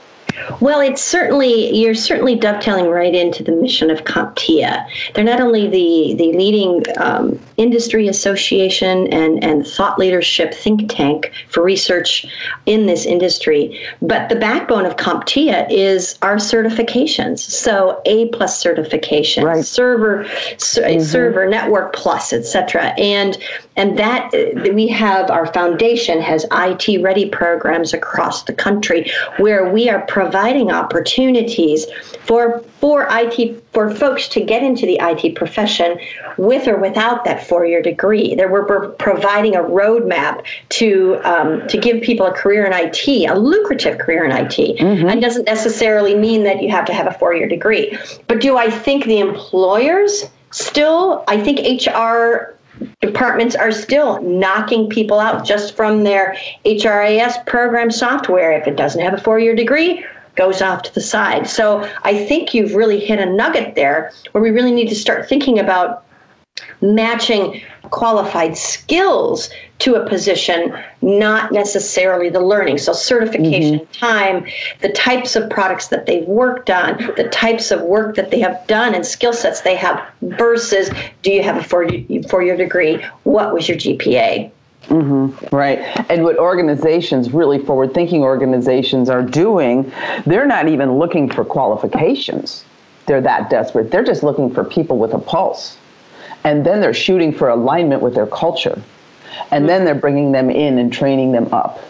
well, 0.61 0.81
it's 0.81 1.03
certainly 1.03 1.75
you're 1.75 1.95
certainly 1.95 2.35
dovetailing 2.35 2.87
right 2.87 3.15
into 3.15 3.43
the 3.43 3.53
mission 3.53 3.91
of 3.91 4.05
CompTIA. 4.05 4.87
They're 5.15 5.25
not 5.25 5.41
only 5.41 5.69
the 5.69 6.15
the 6.17 6.37
leading 6.37 6.83
um, 6.99 7.39
industry 7.57 8.09
association 8.09 9.13
and 9.13 9.43
and 9.43 9.67
thought 9.67 9.99
leadership 9.99 10.55
think 10.55 10.91
tank 10.91 11.33
for 11.49 11.63
research 11.63 12.27
in 12.67 12.87
this 12.87 13.07
industry, 13.07 13.81
but 14.01 14.29
the 14.29 14.37
backbone 14.37 14.87
of 14.87 14.97
CompTIA 14.97 15.67
is 15.71 16.19
our 16.23 16.37
certifications. 16.37 17.39
So 17.41 18.01
A 18.07 18.29
plus 18.29 18.59
certification, 18.59 19.45
right. 19.45 19.65
server, 19.65 20.25
mm-hmm. 20.25 21.03
server, 21.03 21.49
network 21.49 21.95
plus, 21.95 22.33
etc. 22.33 22.95
And 22.99 23.39
and 23.77 23.99
that 23.99 24.31
we 24.75 24.87
have 24.89 25.31
our 25.31 25.47
foundation 25.47 26.21
has 26.21 26.45
IT 26.53 27.03
ready 27.03 27.29
programs 27.29 27.95
across 27.95 28.45
the 28.45 28.53
country 28.53 29.11
where 29.39 29.73
we 29.73 29.89
are 29.89 30.03
providing 30.23 30.71
opportunities 30.71 31.87
for 32.27 32.61
for 32.81 33.09
IT 33.11 33.63
for 33.73 33.93
folks 33.93 34.29
to 34.29 34.41
get 34.41 34.63
into 34.63 34.87
the 34.87 34.97
IT 35.01 35.35
profession 35.35 35.99
with 36.37 36.69
or 36.69 36.77
without 36.77 37.25
that 37.25 37.45
four 37.47 37.67
year 37.67 37.83
degree. 37.83 38.35
There 38.37 38.49
we're, 38.49 38.91
providing 38.93 39.57
a 39.57 39.61
roadmap 39.61 40.45
to 40.81 41.21
um, 41.25 41.67
to 41.67 41.77
give 41.77 42.03
people 42.03 42.27
a 42.27 42.33
career 42.33 42.65
in 42.65 42.73
IT, 42.73 43.09
a 43.29 43.35
lucrative 43.35 43.99
career 43.99 44.25
in 44.25 44.31
IT. 44.31 44.57
Mm-hmm. 44.79 45.09
And 45.09 45.21
doesn't 45.21 45.45
necessarily 45.45 46.15
mean 46.15 46.45
that 46.45 46.63
you 46.63 46.71
have 46.71 46.85
to 46.85 46.95
have 46.95 47.09
a 47.09 47.13
four 47.13 47.35
year 47.35 47.49
degree. 47.49 47.99
But 48.29 48.41
do 48.41 48.57
I 48.57 48.71
think 48.71 49.07
the 49.07 49.19
employers 49.19 50.25
still? 50.51 51.25
I 51.27 51.37
think 51.43 51.59
HR 51.85 52.55
departments 53.01 53.55
are 53.55 53.73
still 53.73 54.23
knocking 54.23 54.89
people 54.89 55.19
out 55.19 55.45
just 55.45 55.77
from 55.77 56.05
their 56.05 56.37
HRIS 56.65 57.45
program 57.47 57.91
software. 57.91 58.53
If 58.53 58.67
it 58.67 58.77
doesn't 58.77 59.01
have 59.01 59.15
a 59.15 59.19
four 59.19 59.39
year 59.39 59.55
degree, 59.55 60.05
goes 60.37 60.63
off 60.63 60.83
to 60.83 60.95
the 60.95 61.01
side. 61.01 61.47
So 61.47 61.89
I 62.03 62.25
think 62.25 62.55
you've 62.55 62.75
really 62.75 63.01
hit 63.01 63.19
a 63.19 63.27
nugget 63.27 63.75
there 63.75 64.13
where 64.33 64.43
we 64.43 64.51
really 64.51 64.73
need 64.73 64.89
to 64.89 64.95
start 64.95 65.29
thinking 65.29 65.59
about 65.59 66.05
matching 66.81 67.63
qualified 67.91 68.57
skills 68.57 69.51
to 69.79 69.95
a 69.95 70.09
position, 70.09 70.77
not 71.01 71.53
necessarily 71.53 72.29
the 72.29 72.41
learning. 72.41 72.79
So, 72.79 72.93
certification, 72.93 73.81
mm-hmm. 73.81 73.93
time, 73.93 74.47
the 74.81 74.91
types 74.91 75.37
of 75.37 75.49
products 75.51 75.89
that 75.89 76.07
they've 76.07 76.27
worked 76.27 76.71
on, 76.71 76.97
the 77.17 77.29
types 77.33 77.71
of 77.71 77.83
work 77.83 78.17
that 78.17 78.31
they 78.31 78.41
have 78.41 78.65
done, 78.67 78.95
and 78.95 79.05
skill 79.05 79.33
sets 79.33 79.63
they 79.63 79.77
have 79.77 80.03
versus 80.23 80.91
do 81.23 81.33
you 81.33 81.43
have 81.43 81.57
a 81.57 81.65
four, 81.65 81.85
year 82.43 82.57
degree? 82.57 83.05
What 83.25 83.53
was 83.53 83.69
your 83.69 83.79
GPA? 83.79 84.51
Mm-hmm, 84.85 85.55
right. 85.55 85.79
And 86.11 86.25
what 86.25 86.39
organizations, 86.39 87.33
really 87.33 87.59
forward 87.59 87.95
thinking 87.95 88.23
organizations, 88.23 89.09
are 89.09 89.23
doing, 89.23 89.93
they're 90.27 90.47
not 90.47 90.69
even 90.69 90.99
looking 90.99 91.31
for 91.31 91.45
qualifications. 91.45 92.65
They're 93.07 93.21
that 93.21 93.51
desperate. 93.51 93.91
They're 93.91 94.05
just 94.05 94.23
looking 94.23 94.53
for 94.53 94.65
people 94.65 94.99
with 94.99 95.15
a 95.15 95.19
pulse. 95.19 95.77
And 96.45 96.67
then 96.67 96.81
they're 96.81 96.95
shooting 96.95 97.33
for 97.33 97.49
alignment 97.49 98.03
with 98.03 98.15
their 98.15 98.27
culture. 98.27 98.83
And 99.51 99.69
then 99.69 99.85
they're 99.85 99.95
bringing 99.95 100.33
them 100.33 100.51
in 100.51 100.79
and 100.79 100.93
training 100.93 101.33
them 101.33 101.53
up. 101.53 101.81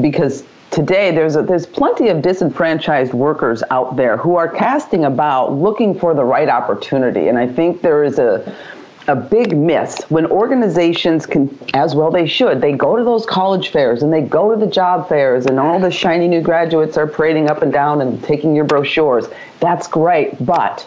Because 0.00 0.44
today 0.70 1.10
there's 1.10 1.36
a, 1.36 1.42
there's 1.42 1.66
plenty 1.66 2.08
of 2.08 2.22
disenfranchised 2.22 3.12
workers 3.12 3.62
out 3.70 3.96
there 3.96 4.16
who 4.16 4.36
are 4.36 4.48
casting 4.48 5.04
about 5.04 5.52
looking 5.52 5.98
for 5.98 6.14
the 6.14 6.24
right 6.24 6.48
opportunity. 6.48 7.28
And 7.28 7.38
I 7.38 7.46
think 7.46 7.82
there 7.82 8.04
is 8.04 8.18
a 8.18 8.54
a 9.08 9.16
big 9.16 9.56
miss 9.56 9.98
when 10.10 10.26
organizations 10.26 11.24
can, 11.24 11.58
as 11.72 11.94
well 11.94 12.10
they 12.10 12.26
should, 12.26 12.60
they 12.60 12.72
go 12.72 12.96
to 12.96 13.02
those 13.02 13.24
college 13.24 13.70
fairs 13.70 14.02
and 14.02 14.12
they 14.12 14.20
go 14.20 14.54
to 14.54 14.60
the 14.60 14.70
job 14.70 15.08
fairs 15.08 15.46
and 15.46 15.58
all 15.58 15.80
the 15.80 15.90
shiny 15.90 16.28
new 16.28 16.42
graduates 16.42 16.98
are 16.98 17.06
parading 17.06 17.48
up 17.48 17.62
and 17.62 17.72
down 17.72 18.02
and 18.02 18.22
taking 18.22 18.54
your 18.54 18.66
brochures. 18.66 19.26
That's 19.60 19.88
great, 19.88 20.44
but 20.44 20.86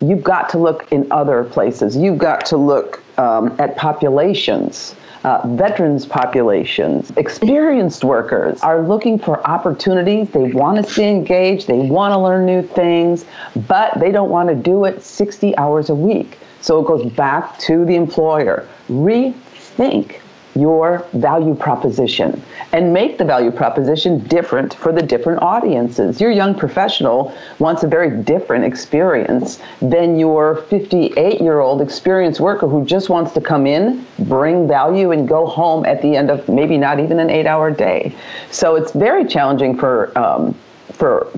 you've 0.00 0.24
got 0.24 0.48
to 0.50 0.58
look 0.58 0.90
in 0.92 1.06
other 1.12 1.44
places. 1.44 1.96
You've 1.96 2.18
got 2.18 2.44
to 2.46 2.56
look 2.56 3.02
um, 3.16 3.54
at 3.60 3.76
populations. 3.76 4.96
Uh, 5.24 5.44
veterans 5.56 6.06
populations, 6.06 7.10
experienced 7.16 8.04
workers 8.04 8.60
are 8.60 8.86
looking 8.86 9.18
for 9.18 9.44
opportunities. 9.44 10.30
They 10.30 10.52
want 10.52 10.76
to 10.76 10.88
stay 10.88 11.10
engaged. 11.10 11.66
They 11.66 11.80
want 11.80 12.12
to 12.12 12.18
learn 12.18 12.46
new 12.46 12.62
things, 12.62 13.24
but 13.66 13.98
they 13.98 14.12
don't 14.12 14.30
want 14.30 14.50
to 14.50 14.54
do 14.54 14.84
it 14.84 15.02
60 15.02 15.56
hours 15.56 15.90
a 15.90 15.96
week. 15.96 16.38
So 16.66 16.80
it 16.80 16.86
goes 16.88 17.12
back 17.12 17.60
to 17.60 17.84
the 17.84 17.94
employer. 17.94 18.66
Rethink 18.90 20.20
your 20.56 21.06
value 21.12 21.54
proposition 21.54 22.42
and 22.72 22.92
make 22.92 23.18
the 23.18 23.24
value 23.24 23.52
proposition 23.52 24.18
different 24.24 24.74
for 24.74 24.90
the 24.90 25.00
different 25.00 25.40
audiences. 25.42 26.20
Your 26.20 26.32
young 26.32 26.56
professional 26.58 27.32
wants 27.60 27.84
a 27.84 27.86
very 27.86 28.20
different 28.24 28.64
experience 28.64 29.60
than 29.80 30.18
your 30.18 30.56
58 30.62 31.40
year 31.40 31.60
old 31.60 31.80
experienced 31.80 32.40
worker 32.40 32.66
who 32.66 32.84
just 32.84 33.10
wants 33.10 33.30
to 33.34 33.40
come 33.40 33.64
in, 33.64 34.04
bring 34.18 34.66
value, 34.66 35.12
and 35.12 35.28
go 35.28 35.46
home 35.46 35.86
at 35.86 36.02
the 36.02 36.16
end 36.16 36.32
of 36.32 36.48
maybe 36.48 36.76
not 36.76 36.98
even 36.98 37.20
an 37.20 37.30
eight 37.30 37.46
hour 37.46 37.70
day. 37.70 38.12
So 38.50 38.74
it's 38.74 38.90
very 38.90 39.24
challenging 39.24 39.78
for, 39.78 40.18
um, 40.18 40.52
for 40.94 41.28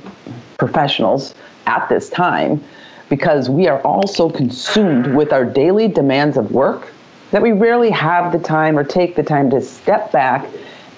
professionals 0.56 1.34
at 1.66 1.86
this 1.90 2.08
time 2.08 2.64
because 3.08 3.48
we 3.48 3.68
are 3.68 3.80
all 3.82 4.06
so 4.06 4.28
consumed 4.30 5.14
with 5.14 5.32
our 5.32 5.44
daily 5.44 5.88
demands 5.88 6.36
of 6.36 6.52
work 6.52 6.92
that 7.30 7.42
we 7.42 7.52
rarely 7.52 7.90
have 7.90 8.32
the 8.32 8.38
time 8.38 8.78
or 8.78 8.84
take 8.84 9.14
the 9.14 9.22
time 9.22 9.50
to 9.50 9.60
step 9.60 10.10
back 10.12 10.46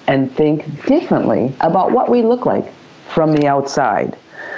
and 0.07 0.31
think 0.35 0.85
differently 0.85 1.53
about 1.61 1.91
what 1.91 2.09
we 2.09 2.21
look 2.21 2.45
like 2.45 2.71
from 3.09 3.33
the 3.33 3.47
outside. 3.47 4.17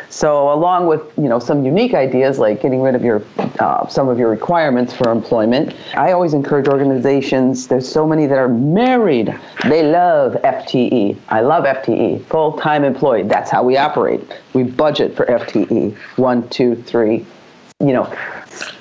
So, 0.10 0.54
along 0.54 0.86
with 0.86 1.02
you 1.18 1.28
know 1.28 1.40
some 1.40 1.66
unique 1.66 1.96
ideas 1.96 2.38
like 2.38 2.62
getting 2.62 2.82
rid 2.82 2.94
of 2.94 3.04
your 3.04 3.24
uh, 3.60 3.88
some 3.88 4.10
of 4.10 4.20
your 4.20 4.30
requirements 4.30 4.94
for 4.94 5.12
employment, 5.12 5.74
I 5.96 6.12
always 6.12 6.36
encourage 6.36 6.68
organizations. 6.68 7.68
There's 7.68 7.90
so 7.92 8.06
many 8.06 8.28
that 8.28 8.38
are 8.38 8.48
married. 8.48 9.36
They 9.68 9.82
love 9.82 10.34
FTE. 10.44 11.18
I 11.30 11.42
love 11.42 11.64
FTE, 11.64 12.24
full-time 12.26 12.84
employee. 12.84 13.24
That's 13.24 13.50
how 13.50 13.64
we 13.64 13.76
operate. 13.76 14.22
We 14.54 14.62
budget 14.62 15.16
for 15.16 15.26
FTE. 15.26 15.98
One, 16.18 16.48
two, 16.50 16.76
three, 16.76 17.26
you 17.84 17.94
know, 17.94 18.12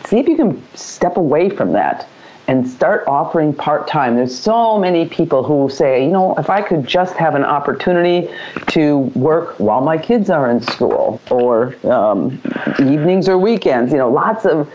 see 0.06 0.18
if 0.18 0.28
you 0.28 0.37
can 0.37 0.62
step 0.75 1.16
away 1.16 1.50
from 1.50 1.73
that 1.73 2.09
and 2.49 2.68
start 2.68 3.04
offering 3.06 3.54
part 3.54 3.87
time. 3.87 4.16
There's 4.16 4.37
so 4.37 4.78
many 4.78 5.09
people 5.09 5.42
who 5.42 5.68
say, 5.68 6.04
you 6.04 6.11
know, 6.11 6.35
if 6.38 6.50
I 6.50 6.61
could 6.61 6.87
just 6.87 7.14
have 7.16 7.35
an 7.35 7.44
opportunity 7.44 8.28
to 8.68 8.99
work 9.14 9.59
while 9.59 9.80
my 9.80 9.97
kids 9.97 10.28
are 10.28 10.50
in 10.50 10.61
school 10.61 11.21
or 11.30 11.75
um, 11.85 12.40
evenings 12.80 13.28
or 13.28 13.38
weekends, 13.38 13.92
you 13.92 13.99
know, 13.99 14.11
lots 14.11 14.44
of, 14.44 14.68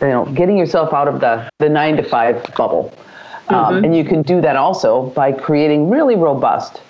you 0.00 0.08
know, 0.08 0.24
getting 0.26 0.56
yourself 0.56 0.92
out 0.92 1.08
of 1.08 1.20
the, 1.20 1.50
the 1.58 1.68
nine 1.68 1.96
to 1.96 2.02
five 2.02 2.42
bubble. 2.56 2.92
Um, 3.48 3.56
mm-hmm. 3.56 3.84
and 3.84 3.96
you 3.96 4.04
can 4.04 4.22
do 4.22 4.40
that 4.40 4.54
also 4.54 5.06
by 5.10 5.32
creating 5.32 5.90
really 5.90 6.14
robust 6.14 6.82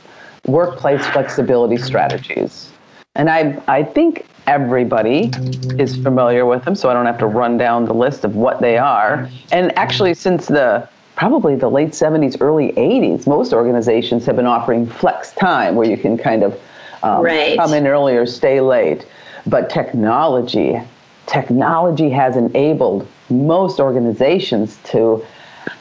workplace 0.46 1.04
flexibility 1.06 1.78
strategies. 1.78 2.70
And 3.14 3.30
I, 3.30 3.60
I 3.66 3.82
think 3.82 4.26
everybody 4.46 5.30
is 5.78 5.96
familiar 5.96 6.46
with 6.46 6.64
them, 6.64 6.74
so 6.74 6.90
I 6.90 6.94
don't 6.94 7.06
have 7.06 7.18
to 7.18 7.26
run 7.26 7.56
down 7.58 7.84
the 7.84 7.94
list 7.94 8.24
of 8.24 8.36
what 8.36 8.60
they 8.60 8.78
are. 8.78 9.28
And 9.52 9.76
actually, 9.78 10.14
since 10.14 10.46
the 10.46 10.88
probably 11.16 11.54
the 11.54 11.68
late 11.68 11.90
70s, 11.90 12.38
early 12.40 12.72
80s, 12.72 13.26
most 13.26 13.52
organizations 13.52 14.24
have 14.26 14.36
been 14.36 14.46
offering 14.46 14.86
flex 14.86 15.32
time 15.32 15.74
where 15.74 15.88
you 15.88 15.96
can 15.96 16.16
kind 16.16 16.42
of 16.42 16.58
um, 17.02 17.22
right. 17.22 17.58
come 17.58 17.74
in 17.74 17.86
earlier, 17.86 18.24
stay 18.26 18.60
late. 18.60 19.06
But 19.46 19.70
technology, 19.70 20.80
technology 21.26 22.10
has 22.10 22.36
enabled 22.36 23.06
most 23.28 23.80
organizations 23.80 24.78
to 24.84 25.24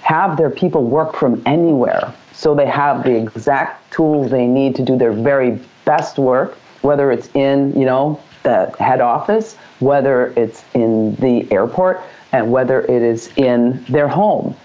have 0.01 0.37
their 0.37 0.49
people 0.49 0.83
work 0.83 1.15
from 1.15 1.41
anywhere. 1.45 2.13
So 2.33 2.55
they 2.55 2.67
have 2.67 3.03
the 3.03 3.15
exact 3.15 3.91
tools 3.93 4.31
they 4.31 4.45
need 4.45 4.75
to 4.75 4.83
do 4.83 4.97
their 4.97 5.11
very 5.11 5.59
best 5.85 6.17
work, 6.17 6.57
whether 6.81 7.11
it's 7.11 7.29
in, 7.33 7.77
you 7.79 7.85
know, 7.85 8.19
the 8.43 8.73
head 8.79 9.01
office, 9.01 9.55
whether 9.79 10.33
it's 10.35 10.63
in 10.73 11.15
the 11.15 11.51
airport, 11.51 12.01
and 12.31 12.51
whether 12.51 12.81
it 12.81 13.01
is 13.01 13.31
in 13.37 13.83
their 13.89 14.07
home. 14.07 14.55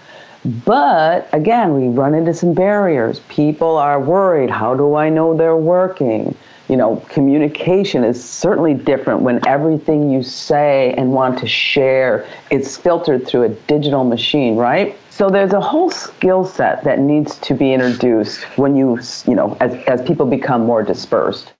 But 0.63 1.27
again, 1.33 1.73
we 1.73 1.87
run 1.87 2.13
into 2.13 2.33
some 2.33 2.53
barriers. 2.53 3.19
People 3.29 3.77
are 3.77 3.99
worried 3.99 4.51
how 4.51 4.75
do 4.75 4.95
I 4.95 5.09
know 5.09 5.35
they're 5.35 5.57
working? 5.57 6.35
You 6.69 6.77
know, 6.77 6.97
communication 7.09 8.03
is 8.03 8.23
certainly 8.23 8.75
different 8.75 9.21
when 9.21 9.39
everything 9.47 10.11
you 10.11 10.21
say 10.21 10.93
and 10.97 11.13
want 11.13 11.39
to 11.39 11.47
share 11.47 12.27
is 12.51 12.77
filtered 12.77 13.27
through 13.27 13.43
a 13.43 13.49
digital 13.49 14.03
machine, 14.03 14.55
right? 14.55 14.95
So 15.09 15.29
there's 15.29 15.53
a 15.53 15.61
whole 15.61 15.89
skill 15.89 16.45
set 16.45 16.83
that 16.83 16.99
needs 16.99 17.39
to 17.39 17.55
be 17.55 17.73
introduced 17.73 18.43
when 18.57 18.75
you, 18.75 18.99
you 19.27 19.33
know, 19.33 19.57
as, 19.61 19.73
as 19.85 20.01
people 20.03 20.25
become 20.27 20.65
more 20.65 20.83
dispersed. 20.83 21.54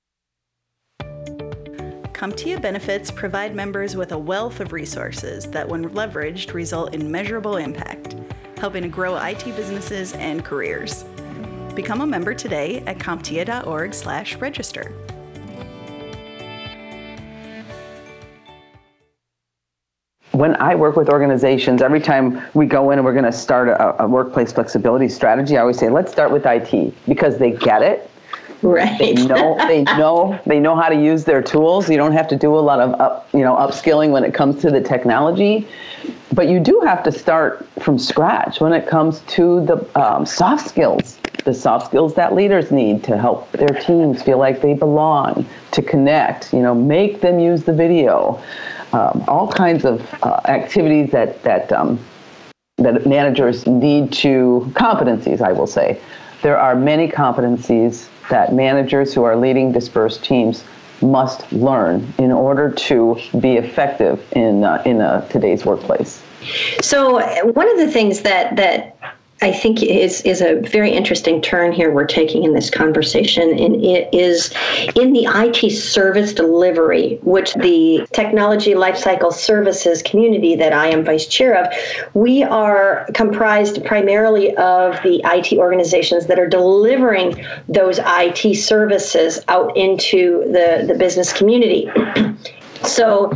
CompTIA 2.16 2.62
benefits 2.62 3.12
provide 3.12 3.54
members 3.54 3.98
with 3.98 4.14
a 4.14 4.18
wealth 4.18 4.62
of 4.62 4.72
resources 4.72 5.48
that, 5.48 5.68
when 5.68 5.90
leveraged, 5.90 6.54
result 6.54 6.96
in 6.96 7.12
measurable 7.12 7.58
impact, 7.58 8.16
helping 8.58 8.84
to 8.84 8.88
grow 8.88 9.18
IT 9.18 9.44
businesses 9.58 10.14
and 10.14 10.46
careers. 10.46 11.04
Become 11.76 12.00
a 12.00 12.08
member 12.08 12.34
today 12.34 12.82
at 12.88 13.00
comptia.org/register. 13.00 14.94
when 20.32 20.56
I 20.58 20.76
work 20.76 20.98
with 20.98 21.10
organizations, 21.10 21.82
every 21.82 22.02
time 22.02 22.42
we 22.54 22.66
go 22.66 22.92
in 22.92 23.00
and 23.00 23.06
we're 23.06 23.14
going 23.14 23.24
to 23.24 23.32
start 23.32 23.70
a, 23.70 24.04
a, 24.04 24.08
workplace 24.08 24.52
flexibility 24.52 25.08
strategy, 25.08 25.56
I 25.56 25.62
always 25.62 25.78
say, 25.78 25.88
let's 25.88 26.12
start 26.12 26.30
with 26.30 26.46
IT 26.46 26.94
because 27.08 27.38
they 27.38 27.52
get 27.52 27.82
it. 27.82 28.12
Right. 28.66 28.98
They 28.98 29.14
know 29.14 29.56
they 29.68 29.84
know 29.84 30.40
they 30.48 30.60
know 30.60 30.76
how 30.76 30.90
to 30.90 30.96
use 30.96 31.24
their 31.24 31.44
tools. 31.44 31.88
You 31.88 31.98
don't 31.98 32.14
have 32.14 32.28
to 32.30 32.36
do 32.36 32.58
a 32.58 32.60
lot 32.60 32.80
of 32.80 33.00
up, 33.00 33.30
you 33.32 33.42
know 33.42 33.56
upskilling 33.56 34.10
when 34.10 34.24
it 34.24 34.34
comes 34.34 34.60
to 34.64 34.72
the 34.72 34.82
technology, 34.82 35.68
but 36.34 36.48
you 36.50 36.60
do 36.60 36.82
have 36.84 37.04
to 37.04 37.12
start 37.12 37.68
from 37.80 38.00
scratch 38.00 38.60
when 38.60 38.74
it 38.74 38.88
comes 38.88 39.20
to 39.28 39.64
the 39.66 39.78
um, 40.02 40.26
soft 40.26 40.68
skills. 40.68 41.20
The 41.44 41.54
soft 41.54 41.86
skills 41.86 42.16
that 42.16 42.34
leaders 42.34 42.72
need 42.72 43.04
to 43.04 43.20
help 43.20 43.52
their 43.52 43.70
teams 43.70 44.24
feel 44.24 44.40
like 44.40 44.62
they 44.62 44.74
belong, 44.74 45.46
to 45.70 45.84
connect. 45.84 46.52
You 46.52 46.64
know, 46.64 46.74
make 46.74 47.22
them 47.22 47.38
use 47.38 47.66
the 47.66 47.74
video 47.74 48.42
um, 48.94 49.24
all 49.28 49.52
kinds 49.52 49.86
of 49.86 50.02
uh, 50.24 50.42
activities 50.46 51.12
that 51.12 51.44
that 51.44 51.72
um, 51.72 52.00
that 52.78 53.06
managers 53.06 53.68
need 53.68 54.12
to 54.14 54.72
competencies. 54.74 55.40
I 55.40 55.52
will 55.52 55.68
say 55.68 56.02
there 56.42 56.58
are 56.58 56.76
many 56.76 57.08
competencies 57.08 58.10
that 58.30 58.54
managers 58.54 59.14
who 59.14 59.24
are 59.24 59.36
leading 59.36 59.72
dispersed 59.72 60.24
teams 60.24 60.64
must 61.02 61.52
learn 61.52 62.14
in 62.18 62.32
order 62.32 62.72
to 62.72 63.18
be 63.40 63.58
effective 63.58 64.26
in 64.34 64.64
uh, 64.64 64.82
in 64.86 65.02
uh, 65.02 65.28
today's 65.28 65.66
workplace. 65.66 66.24
So 66.82 67.20
one 67.52 67.70
of 67.70 67.78
the 67.78 67.92
things 67.92 68.22
that 68.22 68.56
that 68.56 68.98
I 69.46 69.52
think 69.52 69.84
is 69.84 70.22
is 70.22 70.42
a 70.42 70.56
very 70.56 70.90
interesting 70.90 71.40
turn 71.40 71.72
here 71.72 71.92
we're 71.92 72.08
taking 72.08 72.46
in 72.46 72.54
this 72.54 72.72
conversation, 72.72 73.52
and 73.52 73.76
it 73.76 74.10
is 74.12 74.52
in 74.96 75.14
the 75.14 75.28
IT 75.30 75.70
service 75.70 76.34
delivery, 76.34 77.20
which 77.22 77.54
the 77.54 78.08
technology 78.12 78.74
lifecycle 78.74 79.32
services 79.32 80.02
community 80.02 80.56
that 80.56 80.74
I 80.74 80.88
am 80.88 81.06
vice 81.06 81.28
chair 81.28 81.64
of, 81.64 81.72
we 82.16 82.42
are 82.42 83.08
comprised 83.14 83.86
primarily 83.86 84.50
of 84.58 85.00
the 85.04 85.22
IT 85.24 85.60
organizations 85.60 86.26
that 86.26 86.40
are 86.40 86.50
delivering 86.50 87.46
those 87.70 88.00
IT 88.04 88.56
services 88.56 89.42
out 89.48 89.78
into 89.78 90.40
the, 90.46 90.86
the 90.88 90.96
business 90.96 91.32
community. 91.32 91.88
so 92.82 93.32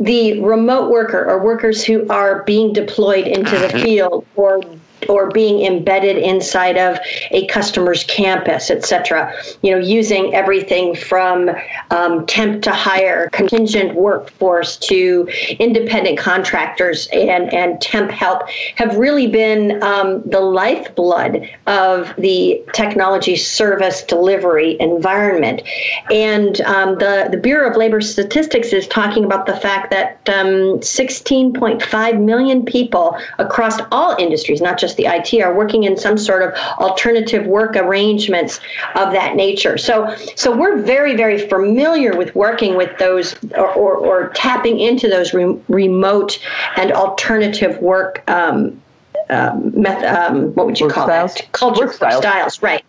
the 0.00 0.40
remote 0.40 0.90
worker 0.90 1.24
or 1.24 1.44
workers 1.44 1.84
who 1.84 2.08
are 2.08 2.42
being 2.44 2.72
deployed 2.72 3.26
into 3.26 3.58
the 3.58 3.68
mm-hmm. 3.68 3.82
field 3.82 4.26
or 4.36 4.60
or 5.08 5.30
being 5.30 5.64
embedded 5.64 6.16
inside 6.16 6.76
of 6.76 6.98
a 7.30 7.46
customer's 7.46 8.04
campus, 8.04 8.70
et 8.70 8.84
cetera. 8.84 9.32
You 9.62 9.72
know, 9.72 9.78
using 9.78 10.34
everything 10.34 10.94
from 10.94 11.50
um, 11.90 12.26
temp 12.26 12.62
to 12.62 12.70
hire, 12.70 13.28
contingent 13.30 13.94
workforce 13.94 14.76
to 14.78 15.28
independent 15.58 16.18
contractors 16.18 17.08
and, 17.12 17.52
and 17.52 17.80
temp 17.80 18.10
help 18.10 18.48
have 18.76 18.96
really 18.96 19.26
been 19.26 19.82
um, 19.82 20.22
the 20.26 20.40
lifeblood 20.40 21.48
of 21.66 22.14
the 22.18 22.62
technology 22.72 23.36
service 23.36 24.02
delivery 24.02 24.76
environment. 24.80 25.62
And 26.10 26.60
um, 26.62 26.96
the, 26.98 27.28
the 27.30 27.36
Bureau 27.36 27.70
of 27.70 27.76
Labor 27.76 28.00
Statistics 28.00 28.72
is 28.72 28.86
talking 28.88 29.24
about 29.24 29.46
the 29.46 29.56
fact 29.56 29.90
that 29.90 30.24
16.5 30.24 32.14
um, 32.14 32.26
million 32.26 32.64
people 32.64 33.16
across 33.38 33.80
all 33.90 34.16
industries, 34.18 34.60
not 34.60 34.78
just 34.78 34.93
the 34.96 35.06
IT 35.06 35.40
are 35.42 35.54
working 35.54 35.84
in 35.84 35.96
some 35.96 36.16
sort 36.16 36.42
of 36.42 36.54
alternative 36.78 37.46
work 37.46 37.76
arrangements 37.76 38.60
of 38.94 39.12
that 39.12 39.36
nature. 39.36 39.78
So, 39.78 40.14
so 40.36 40.56
we're 40.56 40.82
very, 40.82 41.16
very 41.16 41.48
familiar 41.48 42.16
with 42.16 42.34
working 42.34 42.76
with 42.76 42.96
those 42.98 43.36
or, 43.56 43.72
or, 43.72 43.96
or 43.96 44.28
tapping 44.30 44.78
into 44.78 45.08
those 45.08 45.34
re- 45.34 45.58
remote 45.68 46.38
and 46.76 46.92
alternative 46.92 47.78
work 47.78 48.28
um, 48.28 48.80
um, 49.30 49.72
method, 49.80 50.04
um, 50.04 50.54
what 50.54 50.66
would 50.66 50.78
you 50.78 50.86
work 50.86 50.94
call 50.94 51.06
styles. 51.06 51.34
that? 51.34 51.52
Culture 51.52 51.86
work 51.86 51.94
styles. 51.94 52.18
styles, 52.18 52.62
right. 52.62 52.84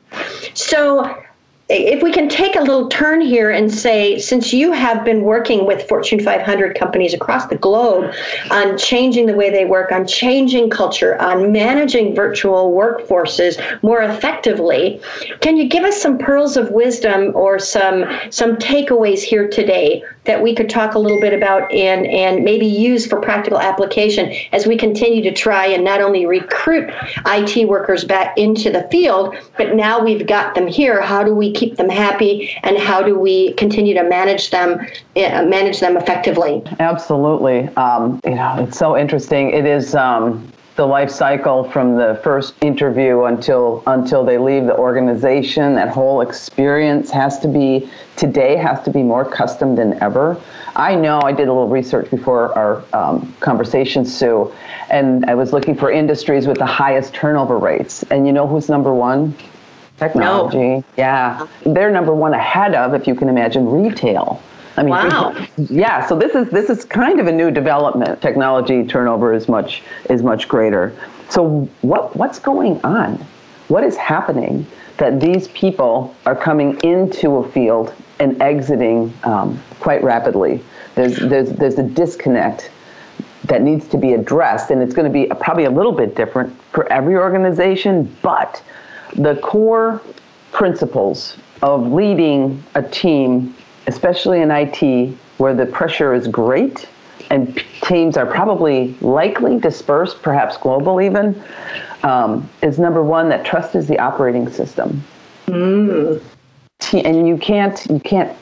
So 0.54 1.25
if 1.68 2.04
we 2.04 2.12
can 2.12 2.30
take 2.30 2.56
a 2.56 2.60
little 2.60 2.88
turn 2.90 3.22
here 3.22 3.50
and 3.50 3.74
say, 3.74 4.20
since 4.20 4.54
you 4.54 4.72
have 4.72 5.04
been 5.04 5.24
working 5.24 5.66
with 5.66 5.88
Fortune 5.90 6.20
500 6.20 6.78
companies 6.78 7.12
across 7.12 7.48
the 7.48 7.56
globe 7.56 8.14
on 8.52 8.78
changing 8.78 9.26
the 9.26 9.34
way 9.34 9.50
they 9.50 9.66
work, 9.66 9.92
on 9.92 10.06
changing 10.06 10.70
culture, 10.70 11.20
on 11.20 11.52
managing 11.52 12.14
virtual 12.14 12.72
workforces 12.72 13.60
more 13.82 14.04
effectively, 14.04 15.02
can 15.42 15.58
you 15.58 15.68
give 15.68 15.84
us 15.84 16.00
some 16.00 16.20
pearls 16.20 16.56
of 16.56 16.70
wisdom 16.70 17.32
or 17.34 17.58
some 17.58 18.06
some 18.30 18.58
takeaways 18.58 19.24
here 19.24 19.48
today 19.50 20.04
that 20.26 20.42
we 20.42 20.54
could 20.54 20.70
talk 20.70 20.94
a 20.94 21.00
little 21.00 21.20
bit 21.20 21.34
about 21.34 21.72
and 21.72 22.06
and 22.08 22.44
maybe 22.44 22.68
use 22.68 23.08
for 23.08 23.20
practical 23.20 23.60
application 23.60 24.32
as 24.52 24.68
we 24.68 24.78
continue 24.78 25.24
to 25.24 25.32
try 25.32 25.66
and 25.66 25.84
not 25.84 26.00
only 26.00 26.28
recruit 26.28 26.92
IT 27.26 27.68
workers 27.68 28.04
back 28.04 28.38
into 28.38 28.70
the 28.70 28.88
field, 28.92 29.36
but 29.58 29.74
now 29.74 30.04
we've 30.04 30.28
got 30.28 30.54
them 30.54 30.68
here. 30.68 31.02
How 31.02 31.24
do 31.24 31.34
we 31.34 31.55
keep 31.56 31.78
them 31.78 31.90
happy, 31.90 32.56
and 32.64 32.78
how 32.78 33.02
do 33.02 33.18
we 33.18 33.54
continue 33.54 33.94
to 33.94 34.04
manage 34.04 34.52
them 34.52 34.80
uh, 35.16 35.46
manage 35.46 35.80
them 35.80 35.98
effectively? 35.98 36.62
Absolutely. 36.80 37.68
Um, 37.76 38.20
you 38.26 38.36
know, 38.36 38.56
it's 38.60 38.78
so 38.78 38.98
interesting. 38.98 39.52
It 39.52 39.66
is. 39.66 39.96
Um, 39.96 40.52
the 40.76 40.86
life 40.86 41.10
cycle 41.10 41.64
from 41.72 41.96
the 41.96 42.20
first 42.22 42.54
interview 42.62 43.24
until 43.24 43.82
until 43.88 44.26
they 44.26 44.38
leave 44.38 44.66
the 44.66 44.78
organization 44.78 45.74
that 45.74 45.88
whole 45.88 46.20
experience 46.20 47.10
has 47.10 47.40
to 47.40 47.48
be 47.48 47.90
today 48.18 48.58
has 48.58 48.82
to 48.84 48.92
be 48.92 49.02
more 49.02 49.24
custom 49.24 49.76
than 49.76 50.02
ever 50.04 50.40
i 50.76 50.94
know 50.94 51.22
i 51.24 51.32
did 51.32 51.48
a 51.48 51.54
little 51.54 51.70
research 51.70 52.10
before 52.12 52.54
our 52.58 52.84
um, 52.94 53.34
conversation 53.40 54.04
sue 54.06 54.54
and 54.90 55.26
i 55.28 55.34
was 55.34 55.54
looking 55.54 55.76
for 55.76 55.90
industries 55.90 56.46
with 56.46 56.58
the 56.58 56.66
highest 56.66 57.14
turnover 57.14 57.58
rates 57.58 58.04
and 58.12 58.28
you 58.28 58.34
know 58.34 58.46
who's 58.46 58.68
number 58.68 58.94
one 58.94 59.34
Technology. 59.98 60.58
No. 60.58 60.84
Yeah. 60.98 61.48
They're 61.66 61.92
number 61.92 62.14
one 62.14 62.34
ahead 62.34 62.76
of, 62.76 62.94
if 62.94 63.08
you 63.08 63.16
can 63.16 63.30
imagine, 63.30 63.70
retail. 63.70 64.42
I 64.78 64.84
mean, 64.84 64.92
wow. 64.92 65.48
yeah. 65.58 66.06
So 66.06 66.18
this 66.18 66.36
is 66.36 66.50
this 66.50 66.70
is 66.70 66.84
kind 66.84 67.20
of 67.20 67.28
a 67.28 67.32
new 67.32 67.50
development. 67.50 68.22
Technology 68.22 68.86
turnover 68.86 69.34
is 69.34 69.48
much 69.48 69.84
is 70.10 70.22
much 70.22 70.48
greater. 70.48 70.94
So 71.30 71.70
what 71.82 72.16
what's 72.16 72.40
going 72.40 72.82
on? 72.84 73.26
What 73.68 73.84
is 73.84 73.96
happening 73.96 74.66
that 74.98 75.20
these 75.20 75.48
people 75.50 76.16
are 76.26 76.36
coming 76.36 76.80
into 76.82 77.38
a 77.38 77.50
field 77.50 77.94
and 78.20 78.42
exiting 78.42 79.14
um, 79.24 79.62
quite 79.80 80.04
rapidly? 80.04 80.62
There's 80.96 81.18
there's 81.18 81.52
there's 81.52 81.80
a 81.80 81.84
disconnect 81.84 82.70
that 83.46 83.62
needs 83.62 83.88
to 83.90 83.98
be 83.98 84.14
addressed, 84.14 84.72
and 84.72 84.82
it's 84.82 84.94
going 84.94 85.12
to 85.12 85.14
be 85.14 85.28
probably 85.40 85.66
a 85.66 85.70
little 85.70 85.92
bit 85.92 86.16
different 86.16 86.54
for 86.72 86.92
every 86.92 87.16
organization, 87.16 88.14
but 88.22 88.62
the 89.16 89.36
core 89.38 90.02
principles 90.52 91.38
of 91.62 91.92
leading 91.92 92.64
a 92.76 92.84
team, 92.84 93.56
especially 93.88 94.42
in 94.42 94.52
IT, 94.52 95.16
where 95.38 95.54
the 95.54 95.66
pressure 95.66 96.14
is 96.14 96.28
great 96.28 96.88
and 97.30 97.64
teams 97.82 98.18
are 98.18 98.26
probably 98.26 98.96
likely 99.02 99.60
dispersed, 99.60 100.22
perhaps 100.22 100.58
global 100.58 101.02
even, 101.02 101.42
um, 102.04 102.48
is 102.62 102.78
number 102.78 103.04
one 103.04 103.30
that 103.30 103.46
trust 103.46 103.76
is 103.76 103.88
the 103.88 103.98
operating 104.00 104.50
system. 104.50 105.04
Mm. 105.48 106.22
And 106.94 107.28
you 107.28 107.38
can't 107.38 107.86
you 107.88 108.00
can't 108.00 108.36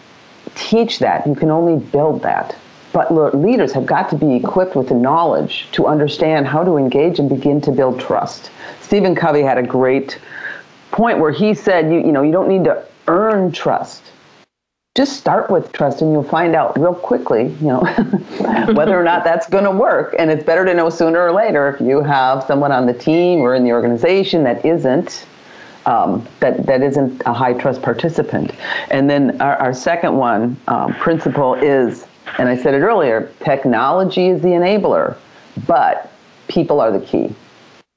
teach 0.56 1.00
that. 1.00 1.26
You 1.26 1.36
can 1.36 1.50
only 1.50 1.84
build 1.86 2.22
that. 2.24 2.56
But 2.92 3.36
leaders 3.36 3.72
have 3.74 3.88
got 3.88 4.10
to 4.12 4.16
be 4.16 4.36
equipped 4.36 4.76
with 4.76 4.90
the 4.90 4.96
knowledge 4.96 5.68
to 5.72 5.88
understand 5.88 6.46
how 6.48 6.64
to 6.64 6.78
engage 6.78 7.18
and 7.18 7.28
begin 7.28 7.60
to 7.62 7.72
build 7.72 8.00
trust. 8.00 8.52
Stephen 8.82 9.16
Covey 9.16 9.42
had 9.42 9.58
a 9.58 9.64
great 9.64 10.20
point 10.94 11.20
where 11.20 11.32
he 11.32 11.54
said, 11.54 11.92
you, 11.92 12.00
you 12.00 12.12
know, 12.12 12.22
you 12.22 12.32
don't 12.32 12.48
need 12.48 12.64
to 12.64 12.86
earn 13.08 13.52
trust. 13.52 14.04
Just 14.96 15.18
start 15.18 15.50
with 15.50 15.72
trust 15.72 16.02
and 16.02 16.12
you'll 16.12 16.24
find 16.24 16.56
out 16.56 16.80
real 16.80 16.94
quickly, 16.94 17.48
you 17.60 17.68
know, 17.68 17.80
whether 18.74 18.98
or 18.98 19.04
not 19.04 19.24
that's 19.24 19.50
going 19.50 19.64
to 19.64 19.72
work. 19.72 20.16
And 20.20 20.30
it's 20.30 20.44
better 20.44 20.64
to 20.66 20.74
know 20.74 20.90
sooner 20.92 21.20
or 21.20 21.32
later 21.34 21.68
if 21.68 21.82
you 21.82 22.02
have 22.02 22.44
someone 22.44 22.72
on 22.72 22.86
the 22.86 22.94
team 22.94 23.40
or 23.40 23.56
in 23.56 23.64
the 23.64 23.72
organization 23.72 24.44
that 24.44 24.64
isn't 24.64 25.26
um, 25.86 26.26
that, 26.40 26.66
that 26.66 26.82
isn't 26.82 27.22
a 27.26 27.34
high 27.34 27.54
trust 27.54 27.82
participant. 27.82 28.52
And 28.90 29.10
then 29.10 29.42
our, 29.42 29.58
our 29.58 29.74
second 29.74 30.16
one 30.16 30.56
um, 30.68 30.94
principle 30.94 31.56
is, 31.56 32.08
and 32.38 32.48
I 32.48 32.56
said 32.56 32.74
it 32.74 32.80
earlier, 32.80 33.32
technology 33.44 34.28
is 34.28 34.42
the 34.42 34.50
enabler, 34.50 35.18
but 35.68 36.12
people 36.48 36.80
are 36.80 36.92
the 36.92 37.06
key. 37.06 37.36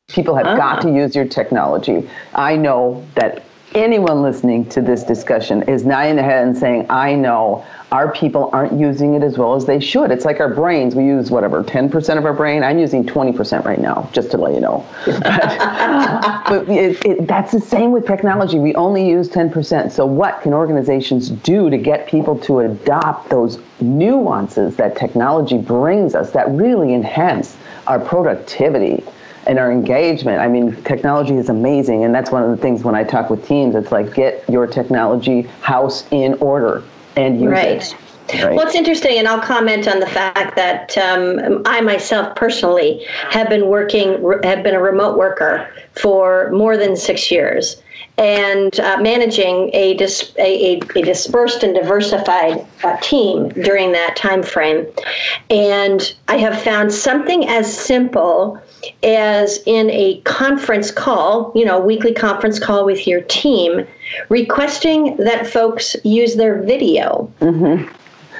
People 0.09 0.37
have 0.37 0.57
got 0.57 0.81
to 0.83 0.89
use 0.89 1.17
your 1.17 1.25
technology. 1.25 2.09
I 2.33 2.57
know 2.57 3.05
that 3.17 3.43
anyone 3.75 4.23
listening 4.23 4.65
to 4.69 4.81
this 4.81 5.03
discussion 5.03 5.63
is 5.63 5.85
nodding 5.85 6.15
their 6.15 6.25
head 6.25 6.47
and 6.47 6.57
saying, 6.57 6.87
I 6.89 7.17
know 7.17 7.67
our 7.91 8.13
people 8.13 8.49
aren't 8.53 8.79
using 8.79 9.15
it 9.15 9.25
as 9.25 9.37
well 9.37 9.57
as 9.57 9.67
they 9.67 9.81
should. 9.81 10.13
It's 10.13 10.25
like 10.25 10.39
our 10.39 10.49
brains. 10.49 10.95
We 10.95 11.05
use 11.05 11.33
whatever, 11.33 11.65
10% 11.65 12.19
of 12.19 12.25
our 12.25 12.33
brain. 12.33 12.63
I'm 12.63 12.79
using 12.79 13.05
20% 13.05 13.65
right 13.65 13.81
now, 13.81 14.09
just 14.13 14.31
to 14.31 14.37
let 14.37 14.55
you 14.55 14.61
know. 14.61 14.87
but, 15.07 15.21
but 16.49 16.69
it, 16.69 17.05
it, 17.05 17.27
that's 17.27 17.51
the 17.51 17.61
same 17.61 17.91
with 17.91 18.07
technology. 18.07 18.61
We 18.61 18.77
only 18.77 19.09
use 19.09 19.29
10%. 19.29 19.91
So, 19.91 20.07
what 20.07 20.41
can 20.41 20.55
organizations 20.55 21.31
do 21.31 21.69
to 21.69 21.77
get 21.77 22.07
people 22.07 22.39
to 22.41 22.61
adopt 22.61 23.29
those 23.29 23.61
nuances 23.81 24.77
that 24.77 24.97
technology 24.97 25.59
brings 25.59 26.15
us 26.15 26.31
that 26.31 26.49
really 26.51 26.95
enhance 26.95 27.57
our 27.89 27.99
productivity? 27.99 29.05
And 29.47 29.59
our 29.59 29.71
engagement. 29.71 30.41
I 30.41 30.49
mean, 30.49 30.75
technology 30.83 31.35
is 31.37 31.49
amazing, 31.49 32.05
and 32.05 32.15
that's 32.15 32.31
one 32.31 32.43
of 32.43 32.51
the 32.51 32.57
things 32.57 32.85
when 32.85 32.95
I 32.95 33.05
talk 33.05 33.31
with 33.31 33.47
teams. 33.47 33.75
It's 33.75 33.93
like 33.93 34.15
get 34.15 34.49
your 34.49 34.67
technology 34.67 35.43
house 35.61 36.05
in 36.11 36.35
order 36.35 36.83
and 37.17 37.41
use 37.41 37.51
right. 37.51 37.83
it. 37.83 37.97
Right. 38.35 38.57
Well, 38.57 38.67
it's 38.67 38.75
interesting, 38.75 39.19
and 39.19 39.29
I'll 39.29 39.41
comment 39.41 39.87
on 39.87 40.01
the 40.01 40.07
fact 40.07 40.57
that 40.57 40.99
um, 40.99 41.63
I 41.65 41.81
myself 41.81 42.35
personally 42.35 43.05
have 43.31 43.49
been 43.49 43.69
working, 43.69 44.21
have 44.43 44.65
been 44.65 44.75
a 44.75 44.83
remote 44.83 45.17
worker 45.17 45.71
for 45.93 46.51
more 46.51 46.77
than 46.77 46.97
six 46.97 47.31
years, 47.31 47.81
and 48.19 48.81
uh, 48.81 48.97
managing 49.01 49.71
a, 49.75 49.95
dis- 49.95 50.33
a, 50.39 50.81
a, 50.97 51.03
dispersed 51.03 51.63
and 51.63 51.75
diversified 51.75 52.67
uh, 52.83 52.97
team 52.97 53.51
during 53.51 53.93
that 53.93 54.17
time 54.17 54.43
frame. 54.43 54.87
And 55.51 56.15
I 56.27 56.39
have 56.39 56.61
found 56.63 56.93
something 56.93 57.47
as 57.47 57.73
simple 57.73 58.61
as 59.03 59.61
in 59.67 59.91
a 59.91 60.21
conference 60.23 60.91
call, 60.91 61.53
you 61.55 61.65
know, 61.65 61.79
weekly 61.79 62.13
conference 62.13 62.59
call 62.59 62.85
with 62.85 63.07
your 63.07 63.21
team, 63.23 63.87
requesting 64.29 65.17
that 65.17 65.47
folks 65.47 65.97
use 66.05 66.37
their 66.37 66.63
video. 66.63 67.31
Mm-hmm. 67.41 67.93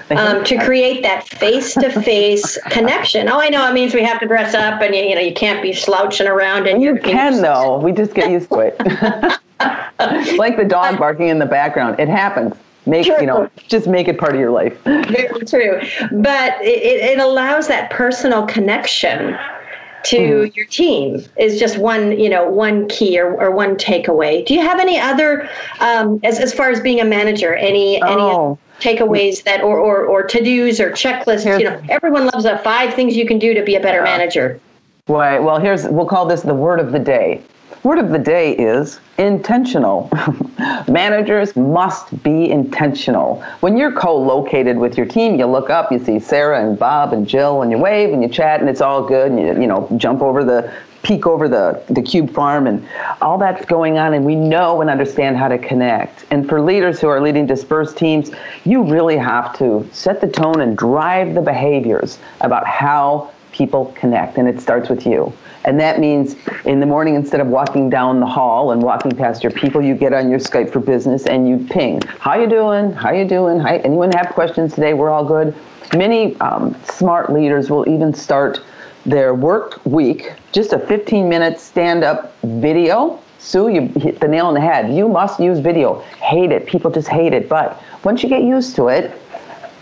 Um, 0.09 0.45
to 0.45 0.57
create 0.65 1.03
that 1.03 1.27
face-to-face 1.27 2.59
connection. 2.71 3.29
Oh, 3.29 3.41
I 3.41 3.49
know 3.49 3.69
it 3.69 3.75
means 3.75 3.93
we 3.93 4.05
have 4.05 4.21
to 4.21 4.27
dress 4.27 4.55
up, 4.55 4.81
and 4.81 4.95
you, 4.95 5.03
you 5.03 5.17
know 5.17 5.21
you 5.21 5.35
can't 5.35 5.61
be 5.61 5.73
slouching 5.73 6.29
around. 6.29 6.69
And 6.69 6.81
you 6.81 6.97
can 6.97 7.43
though. 7.43 7.79
We 7.79 7.91
just 7.91 8.15
get 8.15 8.31
used 8.31 8.49
to 8.51 8.61
it. 8.61 8.79
like 10.39 10.57
the 10.57 10.65
dog 10.65 10.97
barking 10.97 11.27
in 11.27 11.41
the 11.41 11.47
background, 11.47 11.99
it 11.99 12.09
happens 12.09 12.55
make 12.87 13.07
true. 13.07 13.17
you 13.21 13.27
know 13.27 13.51
just 13.69 13.87
make 13.87 14.09
it 14.09 14.19
part 14.19 14.35
of 14.35 14.41
your 14.41 14.51
life 14.51 14.81
very 14.85 15.45
true 15.45 15.81
but 16.13 16.55
it, 16.63 17.19
it 17.19 17.19
allows 17.19 17.69
that 17.69 17.91
personal 17.91 18.47
connection 18.47 19.37
to 20.07 20.19
mm-hmm. 20.19 20.55
your 20.55 20.67
team 20.67 21.25
is 21.37 21.59
just 21.59 21.79
one 21.79 22.19
you 22.19 22.29
know 22.29 22.49
one 22.49 22.89
key 22.89 23.19
or, 23.19 23.35
or 23.41 23.51
one 23.51 23.77
takeaway. 23.77 24.45
Do 24.47 24.55
you 24.55 24.61
have 24.61 24.79
any 24.79 24.99
other 24.99 25.49
um, 25.81 26.21
as, 26.23 26.39
as 26.39 26.53
far 26.53 26.71
as 26.71 26.81
being 26.81 27.01
a 27.01 27.05
manager 27.05 27.55
any 27.55 28.01
oh. 28.03 28.07
any 28.07 28.97
takeaways 28.97 29.43
that 29.45 29.63
or 29.63 29.79
or, 29.79 30.05
or 30.05 30.23
to-dos 30.23 30.81
or 30.81 30.91
checklists? 30.91 31.45
Here's, 31.45 31.61
you 31.61 31.69
know 31.69 31.81
everyone 31.89 32.27
loves 32.27 32.45
the 32.45 32.59
five 32.59 32.95
things 32.95 33.17
you 33.17 33.27
can 33.27 33.39
do 33.39 33.55
to 33.55 33.63
be 33.63 33.75
a 33.75 33.81
better 33.81 34.03
manager. 34.03 34.61
Right. 35.09 35.39
Well 35.39 35.59
here's 35.59 35.85
we'll 35.85 36.07
call 36.07 36.27
this 36.27 36.43
the 36.43 36.55
word 36.55 36.81
of 36.81 36.93
the 36.93 36.99
day 36.99 37.43
Word 37.87 38.01
of 38.01 38.11
the 38.11 38.19
day 38.19 38.51
is 38.51 38.99
intentional. 39.17 40.11
Managers 40.89 41.55
must 41.55 42.21
be 42.25 42.51
intentional. 42.51 43.41
When 43.61 43.77
you're 43.77 43.93
co 43.93 44.17
located 44.17 44.77
with 44.77 44.97
your 44.97 45.07
team, 45.07 45.39
you 45.39 45.47
look 45.47 45.71
up, 45.71 45.93
you 45.93 46.01
see 46.01 46.19
Sarah 46.19 46.67
and 46.67 46.77
Bob 46.77 47.13
and 47.13 47.29
Jill, 47.29 47.63
and 47.63 47.71
you 47.71 47.79
wave 47.79 48.13
and 48.13 48.25
you 48.25 48.29
chat, 48.29 48.59
and 48.59 48.69
it's 48.69 48.81
all 48.81 49.07
good. 49.07 49.31
And 49.31 49.39
you, 49.39 49.61
you 49.61 49.69
know, 49.69 49.89
jump 49.99 50.21
over 50.21 50.43
the 50.43 50.75
peek 51.05 51.29
over 51.29 51.49
the, 51.49 51.81
the 51.89 52.03
cube 52.03 52.35
farm 52.35 52.67
and 52.67 52.85
all 53.23 53.39
that's 53.39 53.65
going 53.67 53.99
on 53.99 54.15
and 54.15 54.25
we 54.25 54.35
know 54.35 54.81
and 54.81 54.91
understand 54.91 55.37
how 55.37 55.47
to 55.47 55.57
connect 55.57 56.25
and 56.33 56.49
for 56.49 56.61
leaders 56.61 57.01
who 57.01 57.07
are 57.07 57.21
leading 57.21 57.47
dispersed 57.47 57.97
teams 57.97 58.33
you 58.65 58.83
really 58.83 59.17
have 59.17 59.57
to 59.57 59.89
set 59.93 60.21
the 60.21 60.27
tone 60.27 60.61
and 60.61 60.77
drive 60.77 61.35
the 61.35 61.41
behaviors 61.41 62.19
about 62.41 62.67
how 62.67 63.31
people 63.57 63.95
connect 63.97 64.39
and 64.39 64.49
it 64.49 64.61
starts 64.61 64.89
with 64.89 65.07
you 65.07 65.33
and 65.67 65.81
that 65.81 65.99
means 65.99 66.37
in 66.65 66.79
the 66.79 66.87
morning, 66.87 67.17
instead 67.17 67.41
of 67.41 67.49
walking 67.49 67.91
down 67.91 68.21
the 68.21 68.27
hall 68.27 68.71
and 68.71 68.81
walking 68.81 69.11
past 69.11 69.43
your 69.43 69.51
people, 69.51 69.83
you 69.83 69.97
get 69.97 70.13
on 70.13 70.31
your 70.31 70.39
Skype 70.39 70.73
for 70.73 70.79
business 70.79 71.27
and 71.27 71.49
you 71.49 71.67
ping. 71.69 72.01
How 72.21 72.39
you 72.39 72.49
doing? 72.49 72.93
How 72.93 73.11
you 73.11 73.27
doing? 73.27 73.59
Hi, 73.59 73.79
anyone 73.79 74.13
have 74.13 74.29
questions 74.29 74.75
today? 74.75 74.95
We're 74.95 75.11
all 75.11 75.25
good. 75.25 75.55
Many 75.97 76.39
um, 76.41 76.77
smart 76.85 77.33
leaders 77.33 77.69
will 77.69 77.89
even 77.89 78.15
start 78.15 78.61
their 79.05 79.35
work 79.35 79.85
week, 79.85 80.33
just 80.53 80.73
a 80.73 80.79
15 80.79 81.29
minute 81.29 81.59
stand 81.59 82.05
up 82.05 82.37
video. 82.43 83.21
Sue, 83.39 83.69
you 83.69 83.89
hit 84.01 84.21
the 84.21 84.29
nail 84.29 84.47
on 84.47 84.55
the 84.55 84.61
head. 84.61 84.95
You 84.95 85.09
must 85.09 85.41
use 85.41 85.59
video. 85.59 86.01
Hate 86.21 86.53
it. 86.53 86.67
People 86.67 86.93
just 86.93 87.09
hate 87.09 87.33
it. 87.33 87.49
But 87.49 87.83
once 88.05 88.23
you 88.23 88.29
get 88.29 88.43
used 88.43 88.77
to 88.77 88.89
it, 88.89 89.21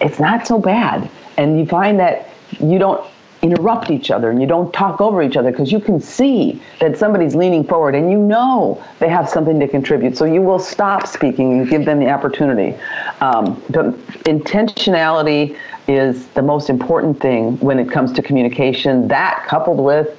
it's 0.01 0.19
not 0.19 0.47
so 0.47 0.59
bad. 0.59 1.11
And 1.37 1.59
you 1.59 1.67
find 1.67 1.99
that 2.01 2.31
you 2.59 2.79
don't 2.79 3.07
interrupt 3.45 3.91
each 3.91 4.11
other 4.11 4.31
and 4.31 4.41
you 4.41 4.47
don't 4.47 4.73
talk 4.73 5.03
over 5.03 5.23
each 5.23 5.37
other 5.37 5.51
because 5.51 5.71
you 5.71 5.79
can 5.79 6.01
see 6.01 6.61
that 6.81 6.97
somebody's 6.97 7.35
leaning 7.35 7.63
forward 7.63 7.95
and 7.95 8.11
you 8.11 8.19
know 8.19 8.83
they 9.01 9.09
have 9.09 9.29
something 9.29 9.61
to 9.61 9.69
contribute. 9.69 10.17
So 10.17 10.25
you 10.25 10.41
will 10.41 10.59
stop 10.59 11.07
speaking 11.07 11.61
and 11.61 11.69
give 11.69 11.85
them 11.85 12.01
the 12.01 12.09
opportunity. 12.09 12.75
Um, 13.21 13.63
the 13.69 13.93
intentionality 14.25 15.59
is 15.87 16.27
the 16.29 16.41
most 16.41 16.71
important 16.71 17.21
thing 17.21 17.59
when 17.59 17.79
it 17.79 17.91
comes 17.91 18.13
to 18.13 18.23
communication. 18.23 19.07
That 19.09 19.45
coupled 19.47 19.79
with, 19.79 20.19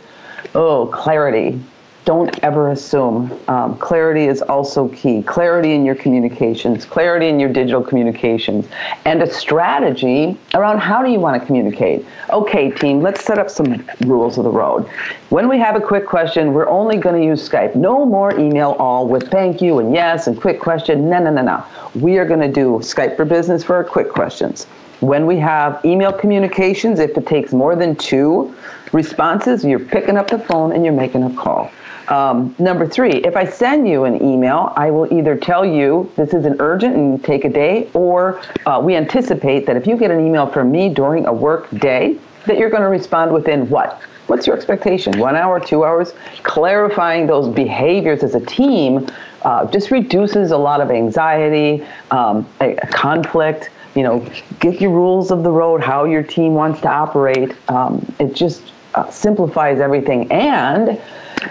oh, 0.54 0.86
clarity 0.94 1.60
don't 2.06 2.40
ever 2.44 2.70
assume. 2.70 3.38
Um, 3.48 3.78
clarity 3.78 4.26
is 4.26 4.44
also 4.44 4.88
key. 4.90 5.24
Clarity 5.24 5.74
in 5.74 5.84
your 5.84 5.96
communications, 5.96 6.86
clarity 6.86 7.30
in 7.30 7.40
your 7.40 7.50
digital 7.50 7.84
communications, 7.84 8.68
and 9.06 9.24
a 9.24 9.30
strategy 9.32 10.38
around 10.54 10.78
how 10.78 11.04
do 11.04 11.12
you 11.12 11.20
want 11.20 11.40
to 11.40 11.46
communicate. 11.46 12.06
Okay, 12.30 12.70
team, 12.70 13.02
let's 13.02 13.26
set 13.26 13.40
up 13.40 13.50
some 13.50 13.84
rules 14.02 14.38
of 14.38 14.44
the 14.44 14.52
road. 14.52 14.88
When 15.30 15.50
we 15.50 15.58
have 15.58 15.76
a 15.76 15.82
quick 15.82 16.06
question, 16.06 16.54
we're 16.54 16.70
only 16.70 16.98
going 16.98 17.20
to 17.20 17.26
use 17.26 17.48
Skype. 17.48 17.76
No 17.76 18.06
more 18.06 18.40
email 18.40 18.76
all 18.78 19.08
with 19.08 19.32
thank 19.32 19.60
you 19.60 19.80
and 19.80 19.92
yes 19.92 20.28
and 20.28 20.40
quick 20.40 20.60
question. 20.60 21.10
No, 21.10 21.20
no, 21.20 21.32
no, 21.32 21.42
no. 21.42 21.66
We 21.96 22.20
are 22.20 22.26
going 22.26 22.42
to 22.42 22.52
do 22.52 22.80
Skype 22.84 23.16
for 23.16 23.26
business 23.26 23.64
for 23.64 23.76
our 23.76 23.84
quick 23.84 24.10
questions. 24.10 24.66
When 25.00 25.26
we 25.26 25.38
have 25.38 25.84
email 25.84 26.14
communications, 26.14 27.00
if 27.00 27.18
it 27.18 27.26
takes 27.26 27.52
more 27.52 27.76
than 27.76 27.96
two 27.96 28.56
responses, 28.94 29.66
you're 29.66 29.80
picking 29.80 30.18
up 30.18 30.30
the 30.30 30.40
phone 30.40 30.72
and 30.72 30.86
you're 30.86 30.94
making 30.94 31.24
a 31.24 31.36
call. 31.36 31.72
Um, 32.08 32.56
number 32.60 32.88
three, 32.88 33.14
if 33.14 33.36
I 33.36 33.46
send 33.46 33.88
you 33.88 34.04
an 34.04 34.24
email, 34.24 34.74
I 34.76 34.92
will 34.92 35.12
either 35.12 35.36
tell 35.36 35.66
you 35.66 36.12
this 36.16 36.34
isn't 36.34 36.58
urgent 36.60 36.96
and 36.96 37.24
take 37.24 37.46
a 37.46 37.50
day, 37.50 37.90
or 37.94 38.42
uh, 38.66 38.80
we 38.84 38.96
anticipate 38.96 39.66
that 39.66 39.76
if 39.76 39.88
you 39.88 39.98
get 39.98 40.12
an 40.12 40.26
email 40.26 40.46
from 40.46 40.72
me 40.72 40.90
during 40.90 41.26
a 41.26 41.34
work 41.34 41.70
day, 41.72 42.18
that 42.46 42.58
you're 42.58 42.70
going 42.70 42.84
to 42.84 42.90
respond 42.90 43.34
within 43.34 43.68
what? 43.70 44.02
What's 44.28 44.48
your 44.48 44.56
expectation? 44.56 45.20
One 45.20 45.36
hour, 45.36 45.60
two 45.60 45.84
hours? 45.84 46.14
Clarifying 46.44 47.28
those 47.28 47.48
behaviors 47.54 48.24
as 48.24 48.36
a 48.36 48.40
team 48.40 49.08
uh, 49.44 49.66
just 49.68 49.92
reduces 49.92 50.52
a 50.52 50.58
lot 50.58 50.82
of 50.82 50.90
anxiety, 50.90 51.86
um, 52.12 52.48
a, 52.62 52.76
a 52.76 52.88
conflict. 52.88 53.70
You 53.96 54.04
know, 54.04 54.28
get 54.60 54.82
your 54.82 54.92
rules 54.92 55.32
of 55.32 55.44
the 55.44 55.52
road, 55.52 55.82
how 55.82 56.06
your 56.06 56.24
team 56.24 56.54
wants 56.54 56.82
to 56.82 56.90
operate. 56.90 57.56
Um, 57.70 58.06
it 58.20 58.34
just 58.36 58.74
uh, 58.96 59.10
simplifies 59.10 59.80
everything. 59.80 60.32
And 60.32 61.00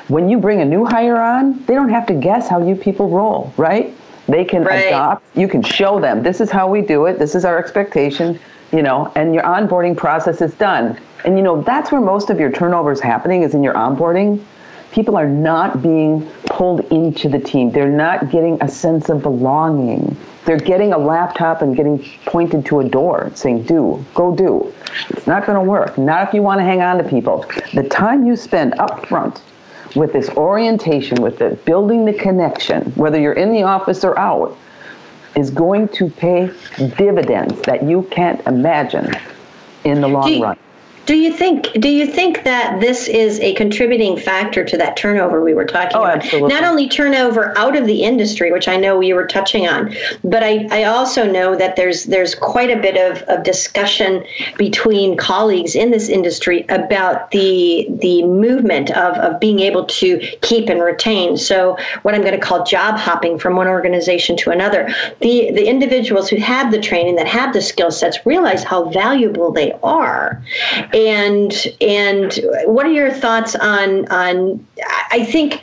when 0.08 0.28
you 0.28 0.38
bring 0.38 0.60
a 0.60 0.64
new 0.64 0.84
hire 0.84 1.18
on, 1.18 1.62
they 1.66 1.74
don't 1.74 1.88
have 1.88 2.06
to 2.06 2.14
guess 2.14 2.48
how 2.48 2.66
you 2.66 2.76
people 2.76 3.08
roll, 3.08 3.52
right? 3.56 3.94
They 4.28 4.44
can 4.44 4.64
right. 4.64 4.86
adopt, 4.86 5.24
you 5.36 5.48
can 5.48 5.62
show 5.62 6.00
them 6.00 6.22
this 6.22 6.40
is 6.40 6.50
how 6.50 6.68
we 6.68 6.80
do 6.80 7.06
it, 7.06 7.18
this 7.18 7.34
is 7.34 7.44
our 7.44 7.58
expectation, 7.58 8.38
you 8.72 8.82
know, 8.82 9.12
and 9.16 9.34
your 9.34 9.42
onboarding 9.44 9.96
process 9.96 10.40
is 10.40 10.54
done. 10.54 10.98
And 11.24 11.36
you 11.36 11.42
know, 11.42 11.62
that's 11.62 11.92
where 11.92 12.00
most 12.00 12.30
of 12.30 12.40
your 12.40 12.50
turnover 12.50 12.92
is 12.92 13.00
happening 13.00 13.42
is 13.42 13.54
in 13.54 13.62
your 13.62 13.74
onboarding. 13.74 14.42
People 14.92 15.16
are 15.16 15.28
not 15.28 15.82
being 15.82 16.26
pulled 16.46 16.80
into 16.92 17.28
the 17.28 17.38
team. 17.38 17.70
They're 17.70 17.88
not 17.88 18.30
getting 18.30 18.62
a 18.62 18.68
sense 18.68 19.08
of 19.08 19.22
belonging. 19.22 20.16
They're 20.44 20.58
getting 20.58 20.92
a 20.92 20.98
laptop 20.98 21.62
and 21.62 21.74
getting 21.74 21.98
pointed 22.26 22.64
to 22.66 22.80
a 22.80 22.88
door 22.88 23.32
saying, 23.34 23.64
do, 23.64 24.04
go 24.14 24.36
do. 24.36 24.72
It's 25.10 25.26
not 25.26 25.46
going 25.46 25.56
to 25.56 25.68
work. 25.68 25.98
Not 25.98 26.28
if 26.28 26.34
you 26.34 26.42
want 26.42 26.60
to 26.60 26.64
hang 26.64 26.80
on 26.80 26.98
to 26.98 27.04
people. 27.04 27.44
The 27.72 27.82
time 27.88 28.26
you 28.26 28.36
spend 28.36 28.74
up 28.74 29.06
front 29.06 29.42
with 29.94 30.12
this 30.12 30.28
orientation, 30.30 31.22
with 31.22 31.38
the 31.38 31.50
building 31.64 32.04
the 32.04 32.12
connection, 32.12 32.82
whether 32.92 33.18
you're 33.18 33.34
in 33.34 33.52
the 33.52 33.62
office 33.62 34.04
or 34.04 34.18
out, 34.18 34.56
is 35.36 35.50
going 35.50 35.88
to 35.88 36.08
pay 36.10 36.50
dividends 36.96 37.60
that 37.62 37.82
you 37.82 38.02
can't 38.10 38.44
imagine 38.46 39.12
in 39.84 40.00
the 40.00 40.08
long 40.08 40.28
do, 40.28 40.42
run. 40.42 40.58
Do 41.06 41.16
you 41.16 41.32
think 41.32 41.70
do 41.80 41.88
you 41.88 42.06
think 42.06 42.44
that 42.44 42.80
this 42.80 43.08
is 43.08 43.38
a 43.40 43.54
contributing 43.54 44.16
factor 44.16 44.64
to 44.64 44.76
that 44.78 44.96
turnover 44.96 45.42
we 45.42 45.52
were 45.52 45.66
talking 45.66 45.96
oh, 45.96 46.04
about? 46.04 46.24
Absolutely. 46.24 46.48
Not 46.48 46.64
only 46.64 46.88
turnover 46.88 47.56
out 47.58 47.76
of 47.76 47.86
the 47.86 48.02
industry, 48.02 48.50
which 48.50 48.68
I 48.68 48.76
know 48.76 49.00
you 49.00 49.14
were 49.14 49.26
touching 49.26 49.68
on, 49.68 49.94
but 50.22 50.42
I, 50.42 50.66
I 50.70 50.84
also 50.84 51.30
know 51.30 51.56
that 51.56 51.76
there's 51.76 52.04
there's 52.04 52.34
quite 52.34 52.70
a 52.70 52.80
bit 52.80 52.96
of, 52.96 53.22
of 53.28 53.44
discussion 53.44 54.24
between 54.56 55.16
colleagues 55.16 55.74
in 55.74 55.90
this 55.90 56.08
industry 56.08 56.64
about 56.70 57.30
the 57.32 57.86
the 58.00 58.22
movement 58.24 58.90
of, 58.92 59.16
of 59.18 59.38
being 59.40 59.60
able 59.60 59.84
to 59.84 60.18
keep 60.40 60.70
and 60.70 60.80
retain. 60.82 61.36
So 61.36 61.76
what 62.02 62.14
I'm 62.14 62.22
going 62.22 62.32
to 62.32 62.38
call 62.38 62.64
job 62.64 62.96
hopping 62.96 63.38
from 63.38 63.56
one 63.56 63.68
organization 63.68 64.38
to 64.38 64.50
another. 64.50 64.88
The 65.20 65.50
the 65.52 65.66
individuals 65.68 66.30
who 66.30 66.36
have 66.36 66.70
the 66.70 66.80
training 66.80 67.16
that 67.16 67.26
have 67.26 67.52
the 67.52 67.60
skill 67.60 67.90
sets 67.90 68.24
realize 68.24 68.64
how 68.64 68.88
valuable 68.88 69.52
they 69.52 69.72
are 69.82 70.42
and 70.94 71.66
and 71.80 72.40
what 72.66 72.86
are 72.86 72.92
your 72.92 73.12
thoughts 73.12 73.54
on 73.56 74.06
on 74.08 74.64
i 75.10 75.24
think 75.24 75.62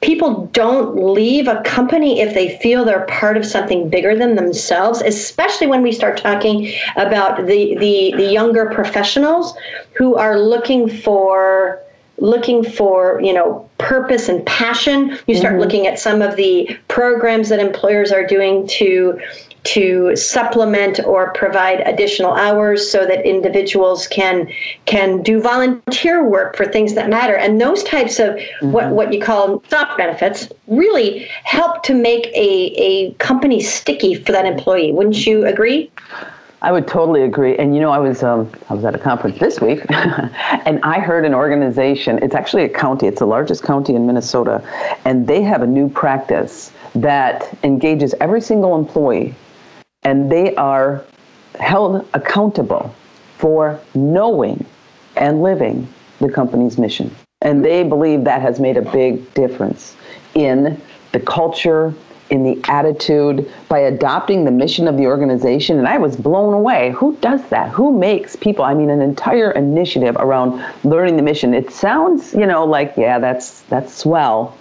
people 0.00 0.46
don't 0.52 0.96
leave 0.96 1.48
a 1.48 1.60
company 1.62 2.20
if 2.20 2.32
they 2.34 2.56
feel 2.58 2.84
they're 2.84 3.06
part 3.06 3.36
of 3.36 3.44
something 3.44 3.90
bigger 3.90 4.16
than 4.16 4.36
themselves 4.36 5.02
especially 5.02 5.66
when 5.66 5.82
we 5.82 5.90
start 5.90 6.16
talking 6.16 6.72
about 6.96 7.36
the 7.46 7.76
the, 7.78 8.14
the 8.16 8.32
younger 8.32 8.66
professionals 8.66 9.54
who 9.96 10.14
are 10.14 10.38
looking 10.38 10.88
for 10.88 11.80
looking 12.18 12.62
for 12.62 13.20
you 13.20 13.32
know 13.32 13.68
purpose 13.78 14.28
and 14.28 14.46
passion 14.46 15.18
you 15.26 15.34
start 15.34 15.54
mm-hmm. 15.54 15.62
looking 15.62 15.86
at 15.88 15.98
some 15.98 16.22
of 16.22 16.36
the 16.36 16.78
programs 16.86 17.48
that 17.48 17.58
employers 17.58 18.12
are 18.12 18.24
doing 18.24 18.64
to 18.68 19.20
to 19.64 20.14
supplement 20.16 20.98
or 21.06 21.32
provide 21.32 21.80
additional 21.80 22.32
hours 22.34 22.90
so 22.90 23.06
that 23.06 23.24
individuals 23.24 24.06
can 24.08 24.48
can 24.86 25.22
do 25.22 25.40
volunteer 25.40 26.28
work 26.28 26.56
for 26.56 26.64
things 26.64 26.94
that 26.94 27.08
matter 27.08 27.36
and 27.36 27.60
those 27.60 27.84
types 27.84 28.18
of 28.18 28.34
mm-hmm. 28.34 28.72
what 28.72 28.90
what 28.90 29.12
you 29.12 29.20
call 29.20 29.62
soft 29.68 29.96
benefits 29.96 30.48
really 30.66 31.20
help 31.44 31.82
to 31.82 31.94
make 31.94 32.26
a 32.28 32.72
a 32.76 33.12
company 33.14 33.60
sticky 33.60 34.14
for 34.14 34.32
that 34.32 34.46
employee 34.46 34.92
wouldn't 34.92 35.26
you 35.26 35.46
agree 35.46 35.90
I 36.64 36.70
would 36.70 36.86
totally 36.86 37.22
agree. 37.22 37.56
And 37.56 37.74
you 37.74 37.80
know, 37.80 37.90
I 37.90 37.98
was 37.98 38.22
um, 38.22 38.48
I 38.70 38.74
was 38.74 38.84
at 38.84 38.94
a 38.94 38.98
conference 38.98 39.36
this 39.40 39.60
week, 39.60 39.84
and 39.90 40.78
I 40.84 41.00
heard 41.00 41.24
an 41.24 41.34
organization. 41.34 42.20
It's 42.22 42.36
actually 42.36 42.62
a 42.62 42.68
county. 42.68 43.08
It's 43.08 43.18
the 43.18 43.26
largest 43.26 43.64
county 43.64 43.96
in 43.96 44.06
Minnesota, 44.06 44.62
and 45.04 45.26
they 45.26 45.42
have 45.42 45.62
a 45.62 45.66
new 45.66 45.88
practice 45.88 46.70
that 46.94 47.52
engages 47.64 48.14
every 48.20 48.40
single 48.40 48.78
employee 48.78 49.34
and 50.04 50.30
they 50.30 50.54
are 50.56 51.04
held 51.58 52.08
accountable 52.14 52.94
for 53.38 53.80
knowing 53.94 54.64
and 55.16 55.42
living 55.42 55.86
the 56.20 56.28
company's 56.28 56.78
mission. 56.78 57.14
And 57.42 57.64
they 57.64 57.82
believe 57.82 58.24
that 58.24 58.40
has 58.40 58.60
made 58.60 58.76
a 58.76 58.82
big 58.82 59.32
difference 59.34 59.96
in 60.34 60.80
the 61.10 61.20
culture, 61.20 61.92
in 62.30 62.44
the 62.44 62.60
attitude, 62.68 63.50
by 63.68 63.80
adopting 63.80 64.44
the 64.44 64.50
mission 64.50 64.88
of 64.88 64.96
the 64.96 65.06
organization. 65.06 65.78
And 65.78 65.88
I 65.88 65.98
was 65.98 66.16
blown 66.16 66.54
away. 66.54 66.92
Who 66.92 67.16
does 67.16 67.42
that? 67.50 67.70
Who 67.70 67.98
makes 67.98 68.36
people? 68.36 68.64
I 68.64 68.74
mean, 68.74 68.90
an 68.90 69.02
entire 69.02 69.50
initiative 69.50 70.16
around 70.18 70.64
learning 70.84 71.16
the 71.16 71.22
mission. 71.22 71.52
It 71.52 71.72
sounds, 71.72 72.32
you 72.32 72.46
know, 72.46 72.64
like, 72.64 72.94
yeah, 72.96 73.18
that's 73.18 73.62
that's 73.62 73.92
swell. 73.92 74.56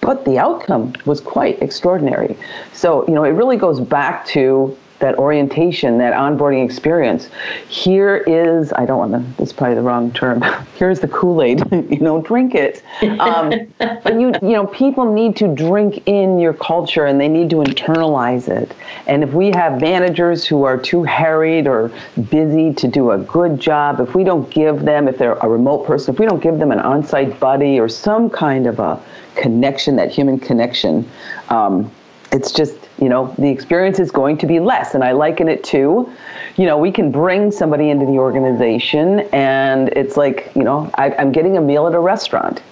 But 0.00 0.24
the 0.24 0.38
outcome 0.38 0.94
was 1.04 1.20
quite 1.20 1.60
extraordinary. 1.62 2.36
So, 2.72 3.06
you 3.06 3.14
know, 3.14 3.24
it 3.24 3.30
really 3.30 3.56
goes 3.56 3.80
back 3.80 4.24
to 4.26 4.76
that 5.00 5.18
orientation, 5.18 5.98
that 5.98 6.12
onboarding 6.12 6.64
experience. 6.64 7.28
Here 7.68 8.18
is, 8.26 8.72
I 8.74 8.86
don't 8.86 8.98
want 8.98 9.12
to, 9.12 9.40
this 9.40 9.48
is 9.48 9.52
probably 9.52 9.74
the 9.74 9.82
wrong 9.82 10.12
term. 10.12 10.42
Here's 10.76 11.00
the 11.00 11.08
Kool-Aid, 11.08 11.64
you 11.90 12.00
know, 12.00 12.22
drink 12.22 12.54
it. 12.54 12.82
Um, 13.02 13.52
but 13.78 14.20
you, 14.20 14.32
you 14.42 14.52
know, 14.52 14.66
people 14.66 15.12
need 15.12 15.36
to 15.36 15.52
drink 15.54 16.02
in 16.06 16.38
your 16.38 16.52
culture 16.52 17.06
and 17.06 17.20
they 17.20 17.28
need 17.28 17.50
to 17.50 17.56
internalize 17.56 18.48
it. 18.48 18.74
And 19.06 19.24
if 19.24 19.32
we 19.32 19.50
have 19.50 19.80
managers 19.80 20.46
who 20.46 20.64
are 20.64 20.78
too 20.78 21.02
harried 21.02 21.66
or 21.66 21.90
busy 22.30 22.72
to 22.74 22.86
do 22.86 23.10
a 23.12 23.18
good 23.18 23.58
job, 23.58 24.00
if 24.00 24.14
we 24.14 24.22
don't 24.22 24.48
give 24.50 24.82
them, 24.82 25.08
if 25.08 25.18
they're 25.18 25.34
a 25.34 25.48
remote 25.48 25.86
person, 25.86 26.14
if 26.14 26.20
we 26.20 26.26
don't 26.26 26.42
give 26.42 26.58
them 26.58 26.72
an 26.72 26.80
on-site 26.80 27.40
buddy 27.40 27.80
or 27.80 27.88
some 27.88 28.28
kind 28.28 28.66
of 28.66 28.78
a 28.78 29.02
connection, 29.34 29.96
that 29.96 30.10
human 30.10 30.38
connection, 30.38 31.08
um, 31.48 31.90
it's 32.32 32.52
just 32.52 32.79
you 33.00 33.08
know 33.08 33.34
the 33.38 33.48
experience 33.48 33.98
is 33.98 34.10
going 34.10 34.36
to 34.36 34.46
be 34.46 34.60
less 34.60 34.94
and 34.94 35.02
i 35.02 35.12
liken 35.12 35.48
it 35.48 35.64
to 35.64 36.10
you 36.56 36.66
know 36.66 36.76
we 36.76 36.92
can 36.92 37.10
bring 37.10 37.50
somebody 37.50 37.90
into 37.90 38.04
the 38.04 38.18
organization 38.18 39.20
and 39.32 39.88
it's 39.90 40.16
like 40.16 40.52
you 40.54 40.62
know 40.62 40.90
I, 40.94 41.12
i'm 41.14 41.32
getting 41.32 41.56
a 41.56 41.60
meal 41.60 41.86
at 41.86 41.94
a 41.94 42.00
restaurant. 42.00 42.62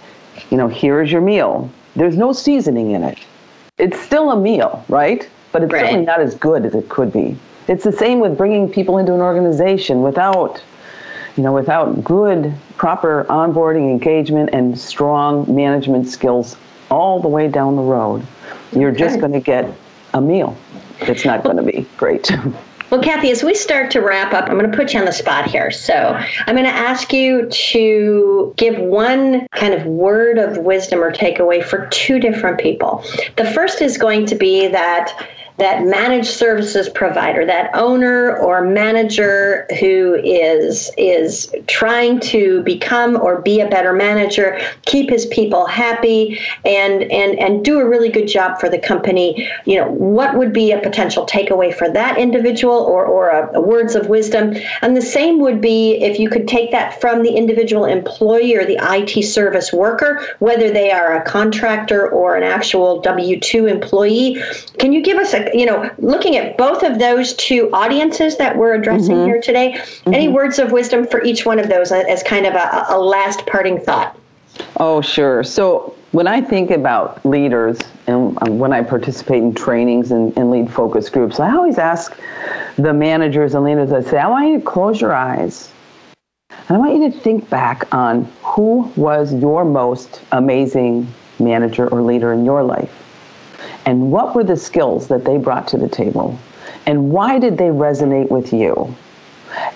You 0.51 0.57
know 0.57 0.69
here's 0.69 1.11
your 1.11 1.21
meal. 1.21 1.71
There's 1.97 2.17
no 2.17 2.33
seasoning 2.33 2.93
in 2.93 3.03
it. 3.03 3.19
It's 3.79 3.99
still 3.99 4.31
a 4.31 4.41
meal 4.41 4.85
right? 4.89 5.29
But 5.51 5.65
it's 5.65 5.73
right. 5.73 5.87
certainly 5.87 6.05
not 6.05 6.21
as 6.21 6.35
good 6.35 6.67
as 6.67 6.75
it 6.75 6.89
could 6.89 7.13
be. 7.13 7.37
It's 7.67 7.85
the 7.85 7.93
same 7.93 8.21
with 8.21 8.37
bringing 8.37 8.71
people 8.71 8.99
into 8.99 9.15
an 9.15 9.21
organization 9.21 10.03
without 10.03 10.63
you 11.37 11.43
know 11.43 11.53
without 11.53 12.05
good 12.05 12.53
proper 12.77 13.25
onboarding 13.31 13.91
engagement 13.91 14.51
and 14.53 14.79
strong 14.79 15.53
management 15.55 16.07
skills 16.07 16.57
all 16.91 17.21
the 17.21 17.29
way 17.29 17.49
down 17.49 17.77
the 17.77 17.83
road. 17.83 18.27
You're 18.73 18.91
okay. 18.91 18.99
just 18.99 19.21
going 19.21 19.33
to 19.33 19.41
get 19.41 19.75
a 20.19 20.21
meal. 20.21 20.57
It's 21.01 21.25
not 21.25 21.43
going 21.43 21.57
to 21.57 21.63
be 21.63 21.87
great. 21.97 22.31
Well, 22.91 23.03
Kathy, 23.03 23.31
as 23.31 23.43
we 23.43 23.55
start 23.55 23.91
to 23.91 24.01
wrap 24.01 24.33
up, 24.33 24.49
I'm 24.49 24.59
going 24.59 24.71
to 24.71 24.75
put 24.75 24.95
you 24.95 25.01
on 25.01 25.05
the 25.05 25.13
spot 25.13 25.45
here. 25.45 25.71
So 25.71 26.19
I'm 26.47 26.55
going 26.55 26.65
to 26.65 26.71
ask 26.71 27.13
you 27.13 27.47
to 27.51 28.55
give 28.57 28.79
one 28.79 29.47
kind 29.55 29.75
of 29.75 29.85
word 29.85 30.39
of 30.39 30.57
wisdom 30.57 31.01
or 31.01 31.13
takeaway 31.13 31.63
for 31.63 31.87
two 31.89 32.19
different 32.19 32.59
people. 32.59 33.05
The 33.37 33.45
first 33.45 33.83
is 33.83 33.99
going 33.99 34.25
to 34.27 34.35
be 34.35 34.69
that 34.69 35.29
that 35.59 35.85
managed 35.85 36.29
services 36.29 36.89
provider, 36.89 37.45
that 37.45 37.71
owner 37.75 38.37
or 38.39 38.65
manager 38.65 39.67
who 39.81 40.15
is 40.23 40.91
is 40.97 41.53
trying 41.67 42.21
to 42.21 42.63
become 42.63 43.17
or 43.17 43.43
be 43.43 43.61
a 43.61 43.69
better 43.69 43.93
manager, 43.93 44.61
keep 44.83 45.11
his 45.11 45.27
people 45.27 45.67
happy, 45.67 46.39
and 46.65 47.03
and 47.03 47.39
and 47.39 47.65
do 47.65 47.81
a 47.81 47.89
really 47.89 48.09
good 48.09 48.29
job 48.29 48.61
for 48.61 48.69
the 48.69 48.79
company. 48.79 49.49
You 49.65 49.81
know, 49.81 49.91
what 49.91 50.37
would 50.37 50.53
be 50.53 50.71
a 50.71 50.81
potential 50.81 51.27
takeaway 51.27 51.75
for 51.75 51.91
that 51.91 52.19
individual, 52.19 52.77
or 52.77 53.05
or 53.05 53.31
a, 53.31 53.59
a 53.59 53.61
words 53.61 53.97
of 53.97 54.09
wisdom? 54.09 54.55
And 54.81 54.97
the 54.97 55.03
same 55.03 55.41
would 55.41 55.61
be 55.61 55.97
if 55.97 56.21
you 56.21 56.31
could 56.31 56.47
take 56.47 56.71
that 56.71 57.01
from 57.01 57.25
the 57.25 57.35
individual 57.35 57.85
employee 57.85 58.55
or 58.55 58.65
the 58.65 58.79
IT 58.81 59.25
service 59.25 59.73
worker, 59.73 60.25
whether 60.39 60.71
they 60.71 60.93
are 60.93 61.17
a 61.17 61.23
contractor 61.25 62.09
or 62.09 62.37
an 62.37 62.45
actual 62.45 63.01
W 63.01 63.41
two 63.41 63.67
employee. 63.67 64.41
Can 64.79 64.93
you 64.93 65.03
give 65.03 65.19
us 65.19 65.35
a 65.35 65.48
you 65.55 65.67
know, 65.67 65.91
looking 65.99 66.37
at 66.37 66.57
both 66.57 66.83
of 66.83 66.99
those 66.99 67.35
two 67.35 67.71
audiences 67.73 68.37
that 68.39 68.57
we're 68.57 68.75
addressing 68.75 69.17
mm-hmm. 69.17 69.27
here 69.27 69.41
today, 69.41 69.73
mm-hmm. 69.73 70.15
any 70.15 70.29
words 70.29 70.59
of 70.59 70.73
wisdom 70.73 71.07
for 71.07 71.23
each 71.23 71.45
one 71.47 71.59
of 71.59 71.69
those 71.69 71.93
as 71.93 72.23
kind 72.23 72.47
of 72.47 72.55
a, 72.55 72.87
a 72.91 72.99
last 72.99 73.47
parting 73.47 73.81
thought? 73.81 74.19
Oh, 74.79 75.01
sure. 75.01 75.45
So 75.45 75.95
when 76.13 76.27
I 76.27 76.41
think 76.41 76.71
about 76.71 77.25
leaders 77.25 77.79
and 78.07 78.37
um, 78.43 78.59
when 78.59 78.73
I 78.73 78.83
participate 78.83 79.43
in 79.43 79.55
trainings 79.55 80.11
and, 80.11 80.37
and, 80.37 80.51
lead 80.51 80.73
focus 80.73 81.09
groups, 81.11 81.39
I 81.39 81.55
always 81.55 81.79
ask 81.79 82.19
the 82.77 82.93
managers 82.93 83.55
and 83.55 83.65
leaders, 83.65 83.93
I 83.93 84.01
say, 84.03 84.19
I 84.19 84.29
want 84.29 84.49
you 84.49 84.59
to 84.59 84.65
close 84.65 85.01
your 85.01 85.15
eyes. 85.15 85.71
And 86.51 86.77
I 86.77 86.79
want 86.79 86.97
you 86.97 87.11
to 87.11 87.19
think 87.21 87.49
back 87.51 87.93
on 87.95 88.25
who 88.43 88.91
was 88.97 89.35
your 89.35 89.65
most 89.65 90.23
amazing 90.33 91.07
manager 91.39 91.89
or 91.89 92.03
leader 92.03 92.33
in 92.33 92.45
your 92.45 92.63
life 92.63 92.98
and 93.89 94.13
what 94.13 94.35
were 94.35 94.45
the 94.45 94.55
skills 94.55 95.09
that 95.09 95.25
they 95.25 95.39
brought 95.39 95.67
to 95.69 95.79
the 95.79 95.89
table? 95.89 96.39
And 96.85 97.11
why 97.11 97.39
did 97.39 97.57
they 97.57 97.71
resonate 97.71 98.31
with 98.31 98.53
you? 98.53 98.95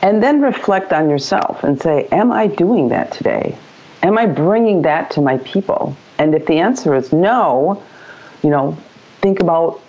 And 0.03 0.23
then 0.23 0.43
reflect 0.43 0.93
on 0.93 1.09
yourself 1.09 1.65
and 1.65 1.81
say 1.81 2.09
am 2.13 2.31
i 2.31 2.47
doing 2.47 2.91
that 2.91 3.11
today? 3.11 3.57
Am 4.03 4.19
i 4.19 4.27
bringing 4.27 4.83
that 4.83 5.11
to 5.13 5.23
my 5.23 5.39
people? 5.39 5.97
And 6.19 6.35
if 6.35 6.45
the 6.45 6.59
answer 6.59 6.95
is 6.95 7.11
no 7.11 7.83
you 8.43 8.51
know 8.51 8.77
think 9.23 9.41
about 9.41 9.81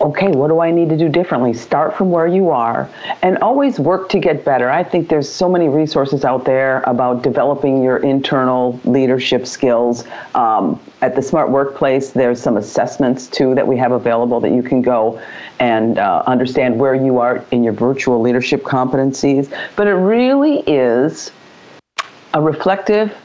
okay, 0.00 0.28
what 0.28 0.48
do 0.48 0.60
I 0.60 0.70
need 0.70 0.88
to 0.90 0.96
do 0.96 1.08
differently? 1.08 1.52
Start 1.52 1.96
from 1.96 2.10
where 2.10 2.26
you 2.26 2.50
are 2.50 2.88
and 3.22 3.36
always 3.38 3.80
work 3.80 4.08
to 4.10 4.20
get 4.20 4.44
better. 4.44 4.70
I 4.70 4.84
think 4.84 5.08
there's 5.08 5.28
so 5.28 5.48
many 5.48 5.68
resources 5.68 6.24
out 6.24 6.44
there 6.44 6.82
about 6.86 7.22
developing 7.22 7.82
your 7.82 7.98
internal 7.98 8.78
leadership 8.84 9.46
skills. 9.46 10.04
Um, 10.34 10.80
at 11.00 11.16
the 11.16 11.22
Smart 11.22 11.50
Workplace, 11.50 12.10
there's 12.10 12.40
some 12.40 12.56
assessments 12.56 13.26
too 13.26 13.54
that 13.54 13.66
we 13.66 13.76
have 13.76 13.92
available 13.92 14.40
that 14.40 14.52
you 14.52 14.62
can 14.62 14.82
go 14.82 15.20
and 15.58 15.98
uh, 15.98 16.22
understand 16.26 16.78
where 16.78 16.94
you 16.94 17.18
are 17.18 17.44
in 17.50 17.64
your 17.64 17.72
virtual 17.72 18.20
leadership 18.20 18.62
competencies. 18.62 19.52
But 19.74 19.88
it 19.88 19.94
really 19.94 20.60
is 20.60 21.32
a 22.34 22.40
reflective 22.40 23.16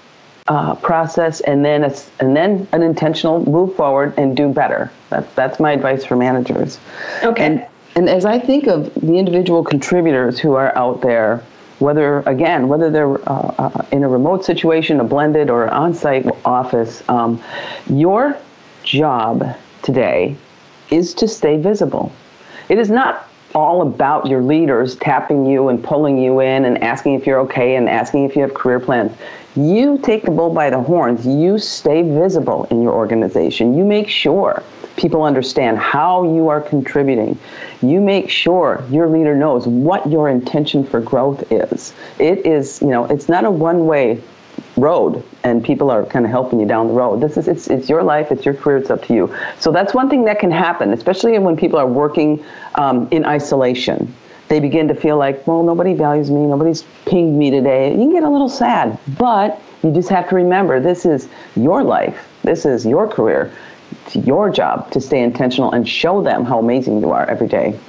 uh, 0.47 0.75
process 0.75 1.39
and 1.41 1.63
then 1.63 1.84
a, 1.84 1.93
and 2.19 2.36
then 2.36 2.67
an 2.71 2.82
intentional 2.82 3.45
move 3.49 3.75
forward 3.75 4.13
and 4.17 4.36
do 4.36 4.49
better. 4.49 4.91
That, 5.10 5.34
that's 5.36 5.60
my 5.60 5.71
advice 5.71 6.03
for 6.03 6.15
managers. 6.15 6.79
Okay. 7.23 7.45
And, 7.45 7.67
and 7.95 8.10
as 8.10 8.25
I 8.25 8.39
think 8.39 8.67
of 8.67 8.93
the 8.95 9.17
individual 9.17 9.63
contributors 9.63 10.39
who 10.39 10.53
are 10.53 10.75
out 10.77 11.01
there 11.01 11.43
whether 11.79 12.19
again 12.21 12.67
whether 12.67 12.89
they're 12.89 13.17
uh, 13.29 13.53
uh, 13.58 13.86
in 13.91 14.03
a 14.03 14.08
remote 14.08 14.45
situation, 14.45 14.99
a 14.99 15.03
blended 15.03 15.49
or 15.49 15.69
on-site 15.69 16.25
office, 16.45 17.03
um, 17.10 17.41
your 17.88 18.38
job 18.84 19.56
today 19.82 20.36
is 20.91 21.13
to 21.15 21.27
stay 21.27 21.58
visible. 21.58 22.12
It 22.69 22.77
is 22.77 22.89
not 22.89 23.27
all 23.56 23.82
about 23.82 24.25
your 24.25 24.41
leaders 24.41 24.95
tapping 24.95 25.45
you 25.45 25.69
and 25.69 25.84
pulling 25.84 26.17
you 26.17 26.39
in 26.39 26.65
and 26.65 26.84
asking 26.84 27.13
if 27.13 27.27
you're 27.27 27.39
okay 27.39 27.75
and 27.75 27.88
asking 27.88 28.23
if 28.23 28.36
you 28.36 28.41
have 28.41 28.53
career 28.53 28.79
plans. 28.79 29.12
You 29.56 30.00
take 30.00 30.24
the 30.24 30.32
bull 30.32 30.50
by 30.50 30.72
the 30.72 30.80
horns. 30.80 31.28
You 31.28 31.60
stay 31.60 32.02
visible 32.02 32.66
in 32.72 32.82
your 32.82 32.94
organization. 32.94 33.78
You 33.78 33.86
make 33.86 34.10
sure 34.10 34.63
people 34.96 35.24
understand 35.24 35.78
how 35.78 36.24
you 36.24 36.50
are 36.50 36.62
contributing. 36.62 37.38
You 37.82 38.02
make 38.02 38.30
sure 38.30 38.84
your 38.89 39.08
leader 39.08 39.36
knows 39.36 39.68
what 39.68 40.10
your 40.10 40.30
intention 40.30 40.84
for 40.84 41.02
growth 41.02 41.52
is. 41.52 41.94
It 42.20 42.46
is, 42.46 42.82
you 42.82 42.88
know, 42.88 43.06
it's 43.06 43.30
not 43.30 43.46
a 43.46 43.52
one 43.52 43.86
way 43.86 44.22
road 44.76 45.24
and 45.44 45.63
people 45.63 45.92
are 45.92 46.04
kind 46.06 46.26
of 46.26 46.32
helping 46.32 46.60
you 46.60 46.66
down 46.66 46.88
the 46.88 46.94
road. 46.94 47.22
This 47.22 47.38
is 47.38 47.48
it's 47.48 47.68
it's 47.68 47.89
your 47.89 48.02
life, 48.02 48.32
it's 48.32 48.46
your 48.46 48.56
career, 48.56 48.78
it's 48.78 48.89
up 48.89 49.04
to 49.06 49.13
you. 49.13 49.36
So 49.60 49.72
that's 49.72 49.94
one 49.94 50.10
thing 50.10 50.26
that 50.26 50.39
can 50.39 50.52
happen, 50.52 50.94
especially 50.94 51.38
when 51.39 51.56
people 51.56 51.78
are 51.78 51.88
working 51.88 52.44
um, 52.76 53.08
in 53.12 53.26
isolation. 53.26 54.13
They 54.54 54.60
begin 54.60 54.88
to 54.89 54.94
feel 54.94 55.18
like, 55.18 55.48
well, 55.48 55.63
nobody 55.63 55.96
values 55.96 56.30
me, 56.30 56.46
nobody's 56.46 56.84
pinged 57.08 57.36
me 57.36 57.50
today. 57.50 57.89
You 57.89 57.98
can 57.98 58.12
get 58.12 58.22
a 58.22 58.30
little 58.30 58.48
sad, 58.48 59.00
but 59.18 59.60
you 59.82 59.92
just 59.92 60.10
have 60.10 60.30
to 60.30 60.36
remember 60.36 60.80
this 60.80 61.08
is 61.08 61.28
your 61.56 61.82
life, 61.82 62.30
this 62.44 62.63
is 62.63 62.86
your 62.86 63.08
career. 63.08 63.52
It's 64.06 64.16
your 64.16 64.52
job 64.52 64.92
to 64.92 65.02
stay 65.02 65.24
intentional 65.24 65.72
and 65.72 65.89
show 65.89 66.22
them 66.22 66.46
how 66.46 66.60
amazing 66.60 67.02
you 67.02 67.10
are 67.10 67.28
every 67.28 67.48
day. 67.48 67.80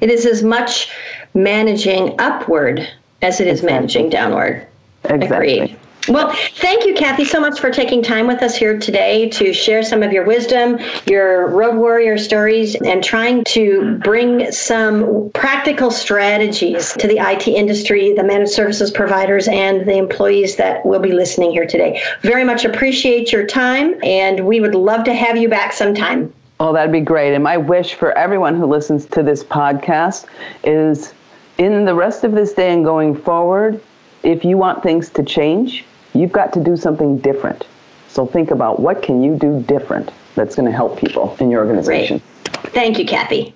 It 0.00 0.10
is 0.10 0.24
as 0.24 0.42
much 0.42 0.90
managing 1.34 2.18
upward 2.18 2.88
as 3.20 3.38
it 3.38 3.46
is 3.46 3.58
exactly. 3.60 3.74
managing 3.74 4.08
downward. 4.08 4.66
Exactly. 5.04 5.58
Agreed. 5.58 5.77
Well, 6.08 6.32
thank 6.54 6.86
you, 6.86 6.94
Kathy, 6.94 7.26
so 7.26 7.38
much 7.38 7.60
for 7.60 7.70
taking 7.70 8.02
time 8.02 8.26
with 8.26 8.42
us 8.42 8.56
here 8.56 8.78
today 8.78 9.28
to 9.28 9.52
share 9.52 9.82
some 9.82 10.02
of 10.02 10.10
your 10.10 10.24
wisdom, 10.24 10.78
your 11.06 11.48
road 11.48 11.76
warrior 11.76 12.16
stories, 12.16 12.74
and 12.76 13.04
trying 13.04 13.44
to 13.44 13.98
bring 13.98 14.50
some 14.50 15.30
practical 15.34 15.90
strategies 15.90 16.94
to 16.94 17.06
the 17.06 17.18
IT 17.18 17.46
industry, 17.46 18.14
the 18.14 18.24
managed 18.24 18.52
services 18.52 18.90
providers, 18.90 19.48
and 19.48 19.86
the 19.86 19.98
employees 19.98 20.56
that 20.56 20.84
will 20.86 20.98
be 20.98 21.12
listening 21.12 21.50
here 21.50 21.66
today. 21.66 22.00
Very 22.22 22.44
much 22.44 22.64
appreciate 22.64 23.30
your 23.30 23.46
time, 23.46 24.02
and 24.02 24.46
we 24.46 24.60
would 24.60 24.74
love 24.74 25.04
to 25.04 25.14
have 25.14 25.36
you 25.36 25.50
back 25.50 25.74
sometime. 25.74 26.32
Oh, 26.58 26.72
that'd 26.72 26.90
be 26.90 27.00
great. 27.00 27.34
And 27.34 27.44
my 27.44 27.58
wish 27.58 27.94
for 27.94 28.16
everyone 28.16 28.56
who 28.56 28.64
listens 28.64 29.04
to 29.06 29.22
this 29.22 29.44
podcast 29.44 30.24
is 30.64 31.12
in 31.58 31.84
the 31.84 31.94
rest 31.94 32.24
of 32.24 32.32
this 32.32 32.54
day 32.54 32.72
and 32.72 32.82
going 32.82 33.14
forward, 33.14 33.78
if 34.22 34.42
you 34.42 34.56
want 34.56 34.82
things 34.82 35.10
to 35.10 35.22
change, 35.22 35.84
You've 36.18 36.32
got 36.32 36.52
to 36.54 36.62
do 36.62 36.76
something 36.76 37.18
different. 37.18 37.66
So 38.08 38.26
think 38.26 38.50
about 38.50 38.80
what 38.80 39.02
can 39.02 39.22
you 39.22 39.36
do 39.36 39.62
different 39.62 40.10
that's 40.34 40.56
going 40.56 40.66
to 40.66 40.72
help 40.72 40.98
people 40.98 41.36
in 41.38 41.48
your 41.48 41.64
organization. 41.64 42.20
Great. 42.44 42.72
Thank 42.72 42.98
you, 42.98 43.06
Kathy. 43.06 43.54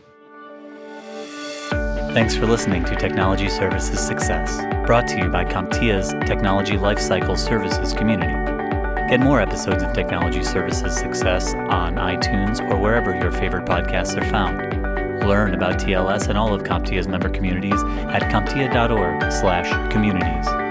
Thanks 2.14 2.36
for 2.36 2.46
listening 2.46 2.84
to 2.84 2.94
Technology 2.94 3.48
Services 3.48 3.98
Success, 3.98 4.60
brought 4.86 5.08
to 5.08 5.18
you 5.18 5.28
by 5.28 5.44
CompTIA's 5.44 6.12
Technology 6.28 6.74
Lifecycle 6.74 7.36
Services 7.36 7.92
community. 7.94 8.32
Get 9.08 9.18
more 9.18 9.40
episodes 9.40 9.82
of 9.82 9.92
Technology 9.92 10.44
Services 10.44 10.94
Success 10.94 11.54
on 11.54 11.96
iTunes 11.96 12.60
or 12.70 12.76
wherever 12.76 13.12
your 13.12 13.32
favorite 13.32 13.64
podcasts 13.64 14.16
are 14.16 14.30
found. 14.30 14.60
Learn 15.26 15.54
about 15.54 15.80
TLS 15.80 16.28
and 16.28 16.38
all 16.38 16.54
of 16.54 16.62
CompTIA's 16.62 17.08
member 17.08 17.28
communities 17.28 17.82
at 17.82 18.22
comptia.org/communities. 18.30 20.61